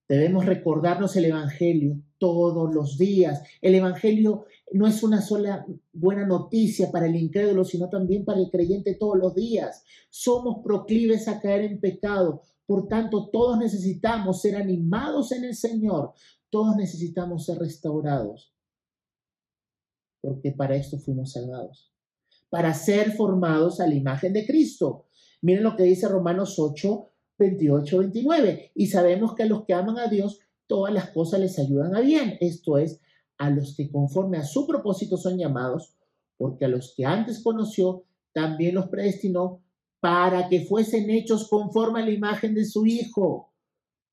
[0.09, 3.43] Debemos recordarnos el Evangelio todos los días.
[3.61, 8.49] El Evangelio no es una sola buena noticia para el incrédulo, sino también para el
[8.49, 9.85] creyente todos los días.
[10.09, 12.41] Somos proclives a caer en pecado.
[12.65, 16.13] Por tanto, todos necesitamos ser animados en el Señor.
[16.49, 18.50] Todos necesitamos ser restaurados
[20.21, 21.91] porque para esto fuimos salvados,
[22.49, 25.07] para ser formados a la imagen de Cristo.
[25.41, 27.09] Miren lo que dice Romanos 8,
[27.39, 28.71] 28, 29.
[28.75, 32.01] Y sabemos que a los que aman a Dios, todas las cosas les ayudan a
[32.01, 32.37] bien.
[32.39, 33.01] Esto es,
[33.37, 35.95] a los que conforme a su propósito son llamados,
[36.37, 39.63] porque a los que antes conoció, también los predestinó
[39.99, 43.51] para que fuesen hechos conforme a la imagen de su Hijo,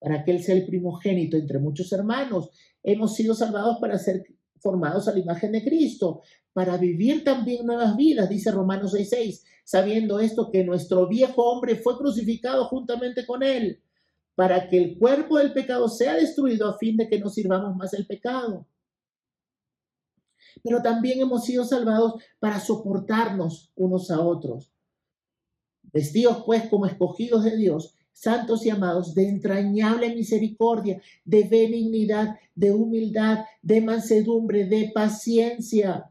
[0.01, 2.51] para que Él sea el primogénito entre muchos hermanos.
[2.83, 4.25] Hemos sido salvados para ser
[4.61, 10.19] formados a la imagen de Cristo, para vivir también nuevas vidas, dice Romanos 6:6, sabiendo
[10.19, 13.83] esto que nuestro viejo hombre fue crucificado juntamente con él,
[14.35, 17.93] para que el cuerpo del pecado sea destruido a fin de que no sirvamos más
[17.95, 18.67] el pecado.
[20.63, 24.73] Pero también hemos sido salvados para soportarnos unos a otros.
[25.93, 32.73] Vestidos pues como escogidos de Dios, santos y amados, de entrañable misericordia, de benignidad, de
[32.73, 36.11] humildad, de mansedumbre, de paciencia,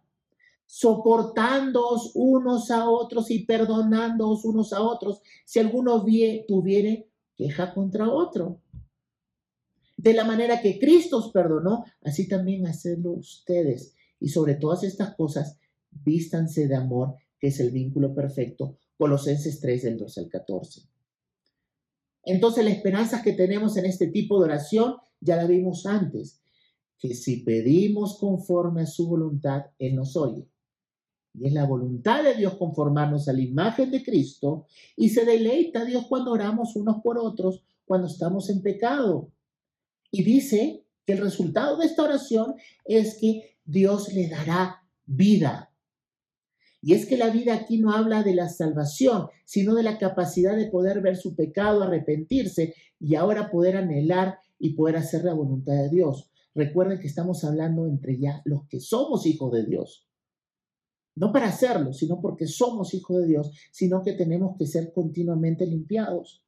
[0.66, 8.10] soportándoos unos a otros y perdonándoos unos a otros, si alguno vie, tuviere queja contra
[8.10, 8.62] otro.
[9.98, 13.94] De la manera que Cristo os perdonó, así también hacedlo ustedes.
[14.20, 15.60] Y sobre todas estas cosas,
[15.92, 18.78] vístanse de amor, que es el vínculo perfecto.
[18.98, 20.97] Colosenses 3, del 12 al 14.
[22.30, 26.42] Entonces, la esperanza que tenemos en este tipo de oración ya la vimos antes,
[27.00, 30.46] que si pedimos conforme a su voluntad, Él nos oye.
[31.34, 34.66] Y es la voluntad de Dios conformarnos a la imagen de Cristo
[34.98, 39.32] y se deleita Dios cuando oramos unos por otros, cuando estamos en pecado.
[40.12, 45.67] Y dice que el resultado de esta oración es que Dios le dará vida.
[46.88, 50.56] Y es que la vida aquí no habla de la salvación, sino de la capacidad
[50.56, 55.74] de poder ver su pecado, arrepentirse y ahora poder anhelar y poder hacer la voluntad
[55.74, 56.32] de Dios.
[56.56, 60.08] Recuerden que estamos hablando entre ya los que somos hijos de Dios.
[61.14, 65.66] No para hacerlo, sino porque somos hijos de Dios, sino que tenemos que ser continuamente
[65.66, 66.42] limpiados.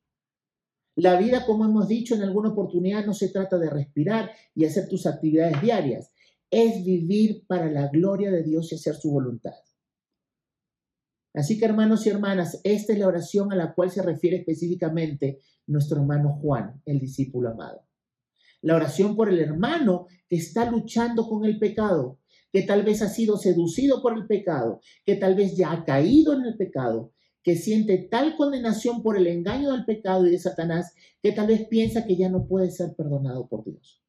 [0.96, 4.88] La vida, como hemos dicho en alguna oportunidad, no se trata de respirar y hacer
[4.88, 6.14] tus actividades diarias,
[6.50, 9.56] es vivir para la gloria de Dios y hacer su voluntad.
[11.34, 15.40] Así que hermanos y hermanas, esta es la oración a la cual se refiere específicamente
[15.68, 17.86] nuestro hermano Juan, el discípulo amado.
[18.62, 22.20] La oración por el hermano que está luchando con el pecado,
[22.52, 26.34] que tal vez ha sido seducido por el pecado, que tal vez ya ha caído
[26.34, 27.14] en el pecado,
[27.44, 31.68] que siente tal condenación por el engaño del pecado y de Satanás, que tal vez
[31.68, 34.02] piensa que ya no puede ser perdonado por Dios.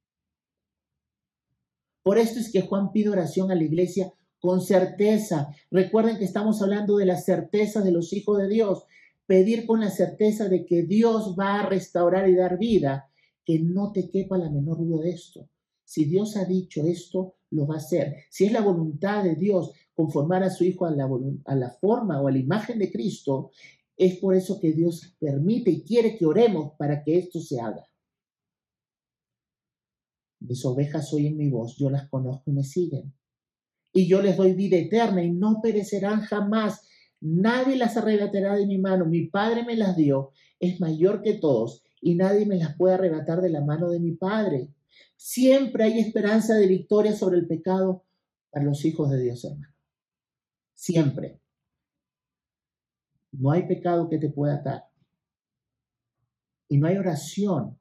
[2.03, 5.55] Por esto es que Juan pide oración a la iglesia con certeza.
[5.71, 8.85] Recuerden que estamos hablando de la certeza de los hijos de Dios.
[9.27, 13.11] Pedir con la certeza de que Dios va a restaurar y dar vida,
[13.45, 15.49] que no te quepa la menor duda de esto.
[15.85, 18.17] Si Dios ha dicho esto, lo va a hacer.
[18.31, 21.09] Si es la voluntad de Dios conformar a su Hijo a la,
[21.45, 23.51] a la forma o a la imagen de Cristo,
[23.97, 27.87] es por eso que Dios permite y quiere que oremos para que esto se haga.
[30.41, 33.13] Mis ovejas oyen mi voz, yo las conozco y me siguen
[33.93, 36.87] y yo les doy vida eterna y no perecerán jamás.
[37.21, 39.07] Nadie las arrebatará de mi mano.
[39.07, 43.41] Mi Padre me las dio, es mayor que todos y nadie me las puede arrebatar
[43.41, 44.69] de la mano de mi Padre.
[45.17, 48.05] Siempre hay esperanza de victoria sobre el pecado
[48.51, 49.75] para los hijos de Dios, hermano.
[50.75, 51.41] Siempre.
[53.33, 54.85] No hay pecado que te pueda atar.
[56.69, 57.79] Y no hay oración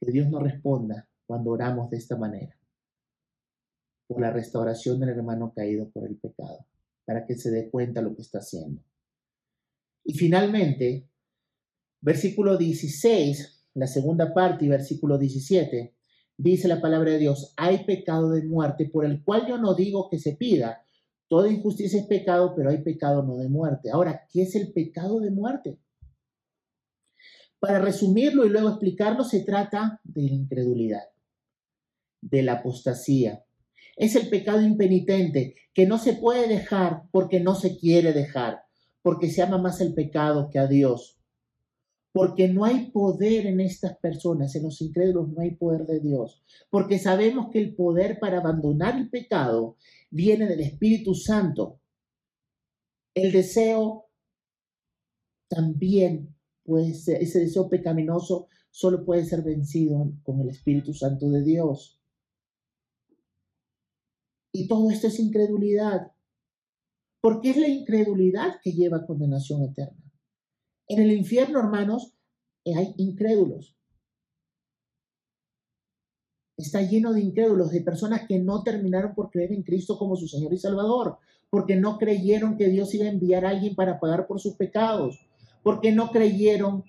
[0.00, 2.56] que Dios no responda cuando oramos de esta manera
[4.06, 6.66] por la restauración del hermano caído por el pecado,
[7.04, 8.82] para que se dé cuenta lo que está haciendo.
[10.04, 11.08] Y finalmente,
[12.00, 15.94] versículo 16, la segunda parte y versículo 17,
[16.36, 20.08] dice la palabra de Dios, hay pecado de muerte por el cual yo no digo
[20.10, 20.84] que se pida.
[21.28, 23.90] Toda injusticia es pecado, pero hay pecado no de muerte.
[23.90, 25.78] Ahora, ¿qué es el pecado de muerte?
[27.58, 31.04] Para resumirlo y luego explicarlo, se trata de la incredulidad,
[32.20, 33.43] de la apostasía,
[33.96, 38.62] es el pecado impenitente que no se puede dejar porque no se quiere dejar,
[39.02, 41.18] porque se ama más el pecado que a Dios.
[42.12, 46.44] Porque no hay poder en estas personas, en los incrédulos no hay poder de Dios.
[46.70, 49.76] Porque sabemos que el poder para abandonar el pecado
[50.10, 51.80] viene del Espíritu Santo.
[53.14, 54.06] El deseo
[55.48, 61.42] también puede ser, ese deseo pecaminoso solo puede ser vencido con el Espíritu Santo de
[61.42, 62.00] Dios.
[64.54, 66.12] Y todo esto es incredulidad.
[67.20, 70.00] Porque es la incredulidad que lleva condenación eterna.
[70.86, 72.14] En el infierno, hermanos,
[72.64, 73.76] hay incrédulos.
[76.56, 80.28] Está lleno de incrédulos, de personas que no terminaron por creer en Cristo como su
[80.28, 81.18] Señor y Salvador,
[81.50, 85.26] porque no creyeron que Dios iba a enviar a alguien para pagar por sus pecados,
[85.64, 86.84] porque no creyeron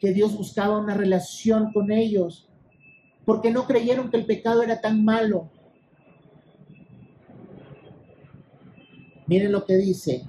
[0.00, 2.50] que Dios buscaba una relación con ellos,
[3.24, 5.52] porque no creyeron que el pecado era tan malo,
[9.26, 10.24] Miren lo que dice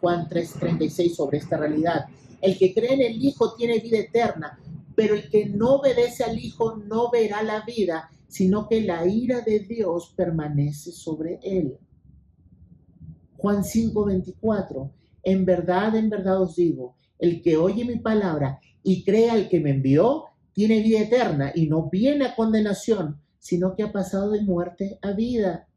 [0.00, 2.06] Juan 3:36 sobre esta realidad.
[2.40, 4.58] El que cree en el Hijo tiene vida eterna,
[4.96, 9.42] pero el que no obedece al Hijo no verá la vida, sino que la ira
[9.42, 11.78] de Dios permanece sobre él.
[13.36, 14.90] Juan 5:24.
[15.22, 19.60] En verdad, en verdad os digo, el que oye mi palabra y cree al que
[19.60, 24.42] me envió, tiene vida eterna y no viene a condenación, sino que ha pasado de
[24.42, 25.68] muerte a vida.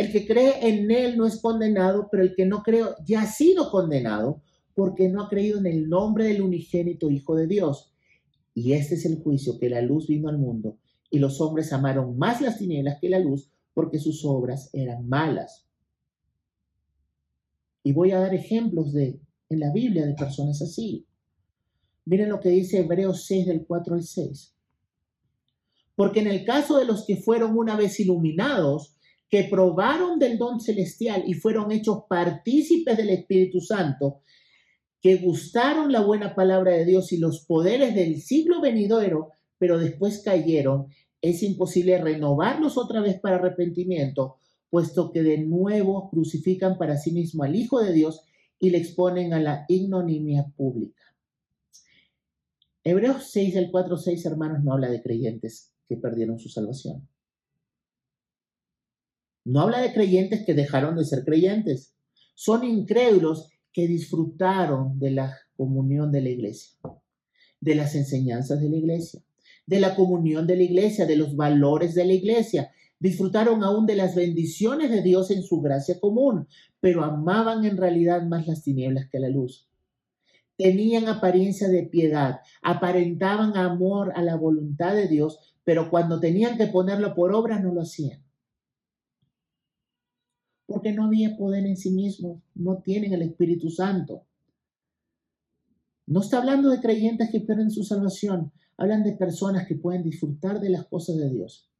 [0.00, 3.26] El que cree en Él no es condenado, pero el que no cree ya ha
[3.26, 4.40] sido condenado
[4.74, 7.92] porque no ha creído en el nombre del unigénito Hijo de Dios.
[8.54, 10.78] Y este es el juicio, que la luz vino al mundo
[11.10, 15.66] y los hombres amaron más las tinieblas que la luz porque sus obras eran malas.
[17.82, 19.20] Y voy a dar ejemplos de
[19.50, 21.04] en la Biblia de personas así.
[22.06, 24.54] Miren lo que dice Hebreos 6 del 4 al 6.
[25.94, 28.96] Porque en el caso de los que fueron una vez iluminados,
[29.30, 34.22] que probaron del don celestial y fueron hechos partícipes del Espíritu Santo,
[35.00, 40.22] que gustaron la buena palabra de Dios y los poderes del siglo venidero, pero después
[40.24, 40.88] cayeron,
[41.22, 44.36] es imposible renovarlos otra vez para arrepentimiento,
[44.68, 48.22] puesto que de nuevo crucifican para sí mismo al Hijo de Dios
[48.58, 51.02] y le exponen a la ignominia pública.
[52.82, 57.09] Hebreos 6, el 4, 6, hermanos, no habla de creyentes que perdieron su salvación.
[59.44, 61.94] No habla de creyentes que dejaron de ser creyentes.
[62.34, 66.78] Son incrédulos que disfrutaron de la comunión de la iglesia,
[67.60, 69.22] de las enseñanzas de la iglesia,
[69.66, 72.70] de la comunión de la iglesia, de los valores de la iglesia.
[72.98, 76.46] Disfrutaron aún de las bendiciones de Dios en su gracia común,
[76.80, 79.66] pero amaban en realidad más las tinieblas que la luz.
[80.58, 86.66] Tenían apariencia de piedad, aparentaban amor a la voluntad de Dios, pero cuando tenían que
[86.66, 88.22] ponerlo por obra no lo hacían
[90.80, 94.24] porque no había poder en sí mismos, no tienen el Espíritu Santo.
[96.06, 100.58] No está hablando de creyentes que pierden su salvación, hablan de personas que pueden disfrutar
[100.58, 101.70] de las cosas de Dios,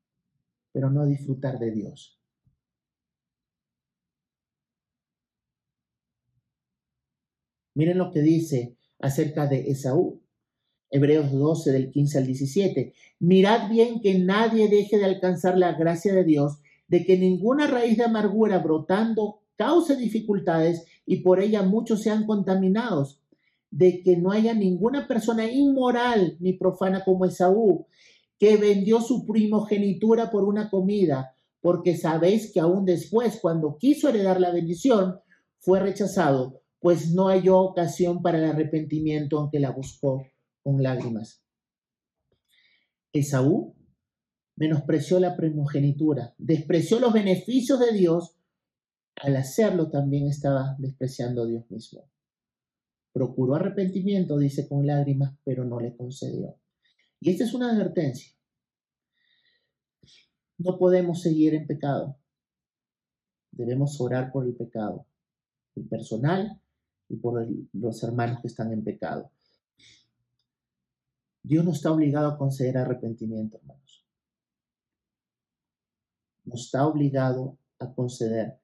[0.70, 2.20] pero no disfrutar de Dios.
[7.74, 10.20] Miren lo que dice acerca de Esaú.
[10.90, 12.92] Hebreos 12 del 15 al 17.
[13.20, 16.59] Mirad bien que nadie deje de alcanzar la gracia de Dios
[16.90, 23.20] de que ninguna raíz de amargura brotando cause dificultades y por ella muchos sean contaminados,
[23.70, 27.86] de que no haya ninguna persona inmoral ni profana como Esaú,
[28.38, 34.40] que vendió su primogenitura por una comida, porque sabéis que aún después, cuando quiso heredar
[34.40, 35.20] la bendición,
[35.60, 40.26] fue rechazado, pues no halló ocasión para el arrepentimiento, aunque la buscó
[40.64, 41.40] con lágrimas.
[43.12, 43.74] Esaú
[44.60, 48.36] menospreció la primogenitura, despreció los beneficios de Dios,
[49.16, 52.04] al hacerlo también estaba despreciando a Dios mismo.
[53.10, 56.56] Procuró arrepentimiento, dice con lágrimas, pero no le concedió.
[57.20, 58.34] Y esta es una advertencia.
[60.58, 62.18] No podemos seguir en pecado.
[63.52, 65.06] Debemos orar por el pecado,
[65.74, 66.60] el personal
[67.08, 69.30] y por los hermanos que están en pecado.
[71.42, 73.79] Dios no está obligado a conceder arrepentimiento, hermanos
[76.50, 78.58] no está obligado a conceder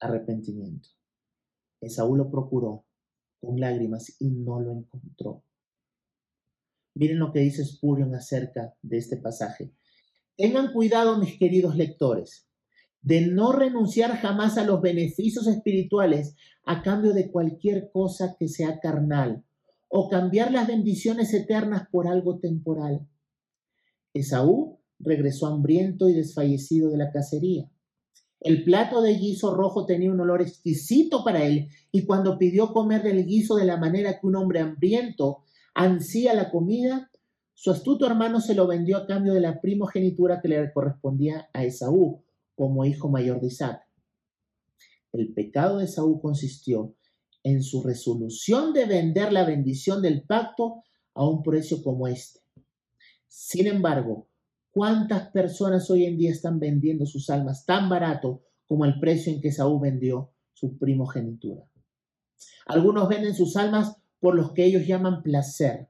[0.00, 0.88] arrepentimiento.
[1.80, 2.84] Esaú lo procuró
[3.40, 5.44] con lágrimas y no lo encontró.
[6.94, 9.72] Miren lo que dice Spurion acerca de este pasaje.
[10.36, 12.48] Tengan cuidado, mis queridos lectores,
[13.00, 16.34] de no renunciar jamás a los beneficios espirituales
[16.64, 19.44] a cambio de cualquier cosa que sea carnal
[19.86, 23.08] o cambiar las bendiciones eternas por algo temporal.
[24.12, 27.70] Esaú regresó hambriento y desfallecido de la cacería.
[28.40, 33.02] El plato de guiso rojo tenía un olor exquisito para él, y cuando pidió comer
[33.02, 35.38] del guiso de la manera que un hombre hambriento
[35.74, 37.10] ansía la comida,
[37.54, 41.64] su astuto hermano se lo vendió a cambio de la primogenitura que le correspondía a
[41.64, 42.22] Esaú
[42.54, 43.82] como hijo mayor de Isaac.
[45.12, 46.94] El pecado de Esaú consistió
[47.42, 50.82] en su resolución de vender la bendición del pacto
[51.14, 52.40] a un precio como este.
[53.26, 54.28] Sin embargo,
[54.78, 59.40] ¿Cuántas personas hoy en día están vendiendo sus almas tan barato como el precio en
[59.40, 61.68] que Saúl vendió su primogenitura?
[62.64, 65.88] Algunos venden sus almas por los que ellos llaman placer.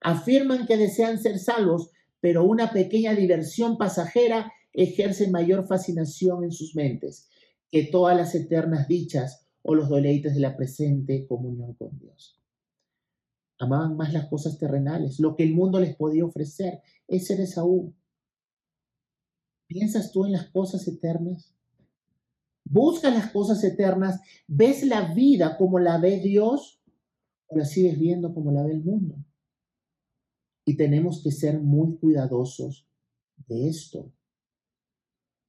[0.00, 6.74] Afirman que desean ser salvos, pero una pequeña diversión pasajera ejerce mayor fascinación en sus
[6.74, 7.28] mentes
[7.70, 12.36] que todas las eternas dichas o los deleites de la presente comunión con Dios.
[13.60, 16.80] Amaban más las cosas terrenales, lo que el mundo les podía ofrecer.
[17.06, 17.94] Ese era Saúl.
[19.68, 21.54] ¿Piensas tú en las cosas eternas?
[22.64, 24.20] ¿Buscas las cosas eternas?
[24.46, 26.82] ¿Ves la vida como la ve Dios
[27.46, 29.16] o la sigues viendo como la ve el mundo?
[30.64, 32.86] Y tenemos que ser muy cuidadosos
[33.46, 34.10] de esto.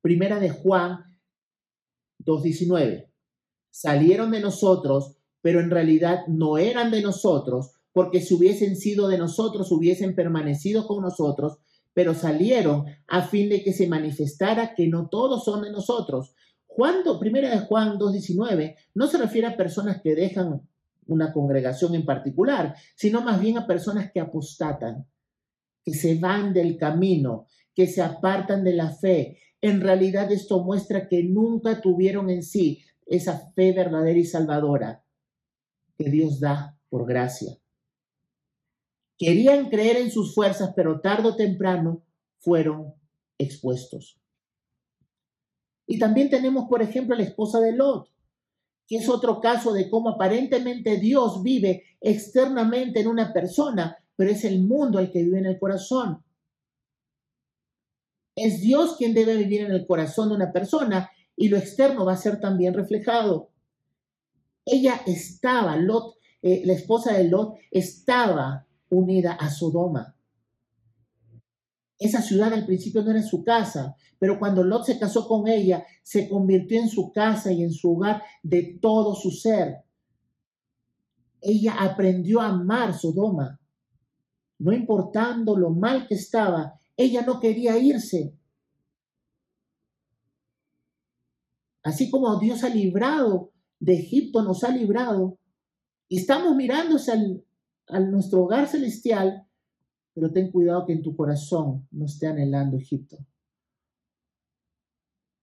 [0.02, 1.18] Primera de Juan
[2.26, 3.10] 2.19.
[3.72, 9.18] Salieron de nosotros, pero en realidad no eran de nosotros, porque si hubiesen sido de
[9.18, 11.60] nosotros, hubiesen permanecido con nosotros,
[11.94, 16.34] pero salieron a fin de que se manifestara que no todos son de nosotros.
[16.66, 20.62] Juan, primera de Juan 2.19, no se refiere a personas que dejan
[21.08, 25.06] una congregación en particular, sino más bien a personas que apostatan,
[25.84, 29.40] que se van del camino, que se apartan de la fe.
[29.62, 35.04] En realidad esto muestra que nunca tuvieron en sí esa fe verdadera y salvadora
[35.98, 37.58] que Dios da por gracia.
[39.20, 42.02] Querían creer en sus fuerzas, pero tarde o temprano
[42.40, 42.94] fueron
[43.38, 44.18] expuestos.
[45.86, 48.10] Y también tenemos, por ejemplo, la esposa de Lot,
[48.88, 54.46] que es otro caso de cómo aparentemente Dios vive externamente en una persona, pero es
[54.46, 56.24] el mundo el que vive en el corazón.
[58.36, 62.14] Es Dios quien debe vivir en el corazón de una persona y lo externo va
[62.14, 63.50] a ser también reflejado.
[64.66, 70.16] Ella estaba, Lot, eh, la esposa de Lot, estaba unida a Sodoma.
[71.98, 75.86] Esa ciudad al principio no era su casa, pero cuando Lot se casó con ella,
[76.02, 79.84] se convirtió en su casa y en su hogar de todo su ser.
[81.42, 83.60] Ella aprendió a amar Sodoma.
[84.60, 88.34] No importando lo mal que estaba, ella no quería irse.
[91.84, 95.38] Así como Dios ha librado de Egipto, nos ha librado,
[96.10, 97.44] y estamos mirándose al,
[97.90, 99.46] a nuestro hogar celestial,
[100.14, 103.18] pero ten cuidado que en tu corazón no esté anhelando Egipto.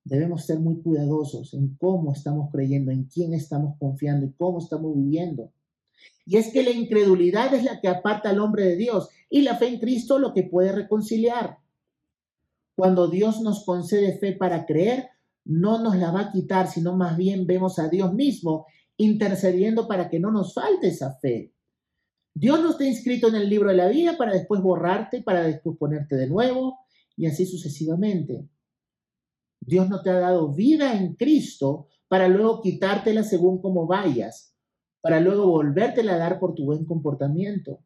[0.04, 4.94] Debemos ser muy cuidadosos en cómo estamos creyendo, en quién estamos confiando y cómo estamos
[4.94, 5.50] viviendo.
[6.24, 9.56] Y es que la incredulidad es la que aparta al hombre de Dios y la
[9.56, 11.58] fe en Cristo lo que puede reconciliar.
[12.76, 15.08] Cuando Dios nos concede fe para creer,
[15.44, 18.66] no nos la va a quitar, sino más bien vemos a Dios mismo
[18.96, 21.55] intercediendo para que no nos falte esa fe.
[22.38, 25.78] Dios no está inscrito en el libro de la vida para después borrarte, para después
[25.78, 26.80] ponerte de nuevo
[27.16, 28.46] y así sucesivamente.
[29.58, 34.54] Dios no te ha dado vida en Cristo para luego quitártela según como vayas,
[35.00, 37.80] para luego volvértela a dar por tu buen comportamiento.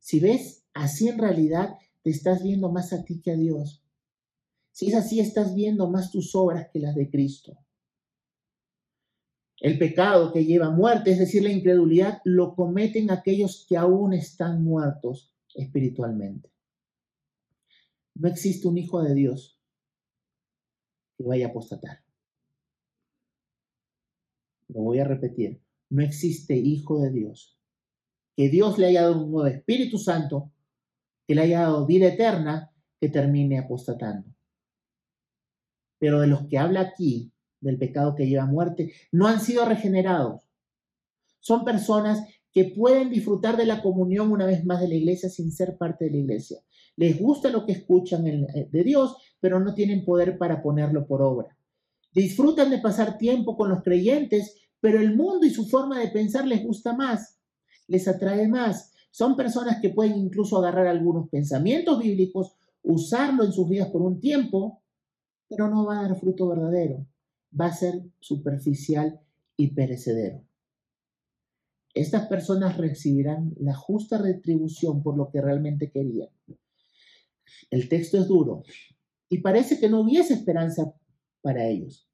[0.00, 3.84] Si ves, así en realidad te estás viendo más a ti que a Dios.
[4.72, 7.56] Si es así, estás viendo más tus obras que las de Cristo.
[9.60, 14.12] El pecado que lleva a muerte, es decir, la incredulidad, lo cometen aquellos que aún
[14.12, 16.50] están muertos espiritualmente.
[18.14, 19.60] No existe un hijo de Dios
[21.16, 22.04] que vaya a apostatar.
[24.68, 25.60] Lo voy a repetir.
[25.90, 27.58] No existe hijo de Dios
[28.38, 30.52] que Dios le haya dado un nuevo Espíritu Santo,
[31.26, 34.32] que le haya dado vida eterna, que termine apostatando.
[35.98, 39.64] Pero de los que habla aquí, del pecado que lleva a muerte, no han sido
[39.64, 40.42] regenerados.
[41.40, 45.52] Son personas que pueden disfrutar de la comunión una vez más de la iglesia sin
[45.52, 46.58] ser parte de la iglesia.
[46.96, 51.22] Les gusta lo que escuchan eh, de Dios, pero no tienen poder para ponerlo por
[51.22, 51.56] obra.
[52.12, 56.46] Disfrutan de pasar tiempo con los creyentes, pero el mundo y su forma de pensar
[56.46, 57.38] les gusta más,
[57.86, 58.92] les atrae más.
[59.10, 64.20] Son personas que pueden incluso agarrar algunos pensamientos bíblicos, usarlo en sus vidas por un
[64.20, 64.82] tiempo,
[65.48, 67.06] pero no va a dar fruto verdadero
[67.58, 69.20] va a ser superficial
[69.56, 70.44] y perecedero.
[71.94, 76.28] Estas personas recibirán la justa retribución por lo que realmente querían.
[77.70, 78.62] El texto es duro
[79.28, 80.94] y parece que no hubiese esperanza
[81.42, 82.08] para ellos.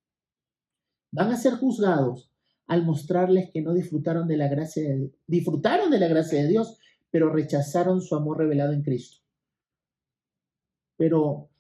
[1.11, 2.31] Van a ser juzgados
[2.67, 6.79] al mostrarles que no disfrutaron de la gracia de, disfrutaron de la gracia de Dios,
[7.11, 9.19] pero rechazaron su amor revelado en Cristo.
[10.97, 11.51] Pero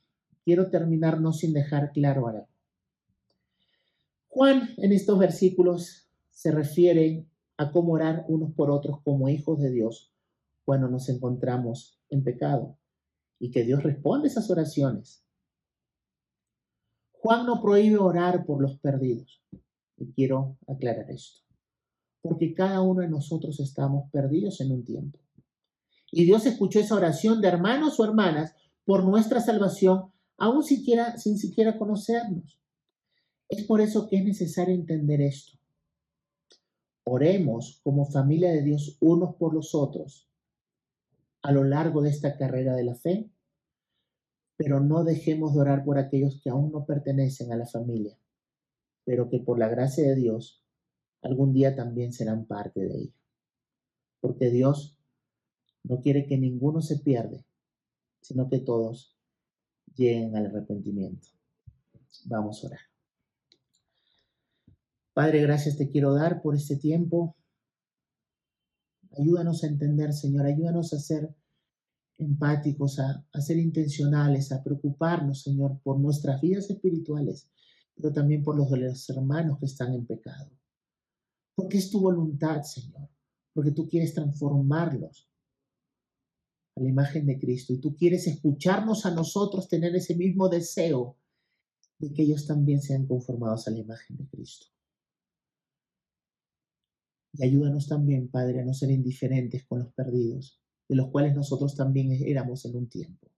[0.44, 2.48] quiero terminar no sin dejar claro algo.
[4.34, 7.24] Juan en estos versículos se refiere
[7.56, 10.12] a cómo orar unos por otros como hijos de Dios
[10.64, 12.76] cuando nos encontramos en pecado
[13.38, 15.22] y que Dios responde esas oraciones.
[17.12, 19.40] Juan no prohíbe orar por los perdidos
[19.98, 21.42] y quiero aclarar esto,
[22.20, 25.20] porque cada uno de nosotros estamos perdidos en un tiempo.
[26.10, 28.52] Y Dios escuchó esa oración de hermanos o hermanas
[28.84, 32.63] por nuestra salvación, aún siquiera, sin siquiera conocernos.
[33.48, 35.58] Es por eso que es necesario entender esto.
[37.04, 40.30] Oremos como familia de Dios unos por los otros
[41.42, 43.30] a lo largo de esta carrera de la fe,
[44.56, 48.16] pero no dejemos de orar por aquellos que aún no pertenecen a la familia,
[49.04, 50.64] pero que por la gracia de Dios
[51.20, 53.14] algún día también serán parte de ella.
[54.20, 54.96] Porque Dios
[55.82, 57.44] no quiere que ninguno se pierda,
[58.22, 59.14] sino que todos
[59.94, 61.28] lleguen al arrepentimiento.
[62.24, 62.93] Vamos a orar.
[65.14, 67.36] Padre, gracias te quiero dar por este tiempo.
[69.16, 71.32] Ayúdanos a entender, Señor, ayúdanos a ser
[72.18, 77.48] empáticos, a, ser intencionales, a preocuparnos, Señor, por nuestras vidas espirituales,
[77.94, 80.50] pero también por los de los hermanos que están en pecado.
[81.54, 83.08] Porque es tu voluntad, Señor,
[83.52, 85.30] porque tú quieres transformarlos
[86.74, 91.16] a la imagen de Cristo y tú quieres escucharnos a nosotros tener ese mismo deseo
[92.00, 94.73] de que ellos también sean conformados a la imagen de Cristo.
[97.36, 101.74] Y ayúdanos también, Padre, a no ser indiferentes con los perdidos, de los cuales nosotros
[101.74, 103.28] también éramos en un tiempo.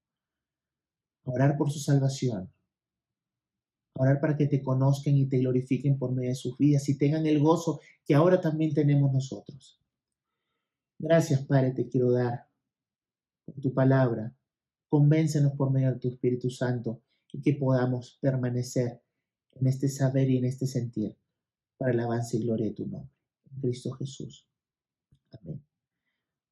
[1.24, 2.52] orar por su salvación.
[3.98, 7.26] orar para que te conozcan y te glorifiquen por medio de sus vidas y tengan
[7.26, 9.80] el gozo que ahora también tenemos nosotros.
[10.98, 12.46] Gracias, Padre, te quiero dar
[13.46, 14.36] por tu palabra.
[14.90, 17.00] Convéncenos por medio de tu Espíritu Santo
[17.32, 19.00] y que podamos permanecer
[19.52, 21.16] en este saber y en este sentir
[21.78, 23.15] para el avance y gloria de tu nombre.
[23.60, 24.46] Cristo Jesús.
[25.32, 25.62] Amén.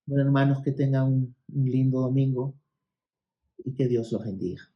[0.06, 2.54] Bueno, hermanos, que tengan un lindo domingo
[3.58, 4.73] y que Dios los bendiga.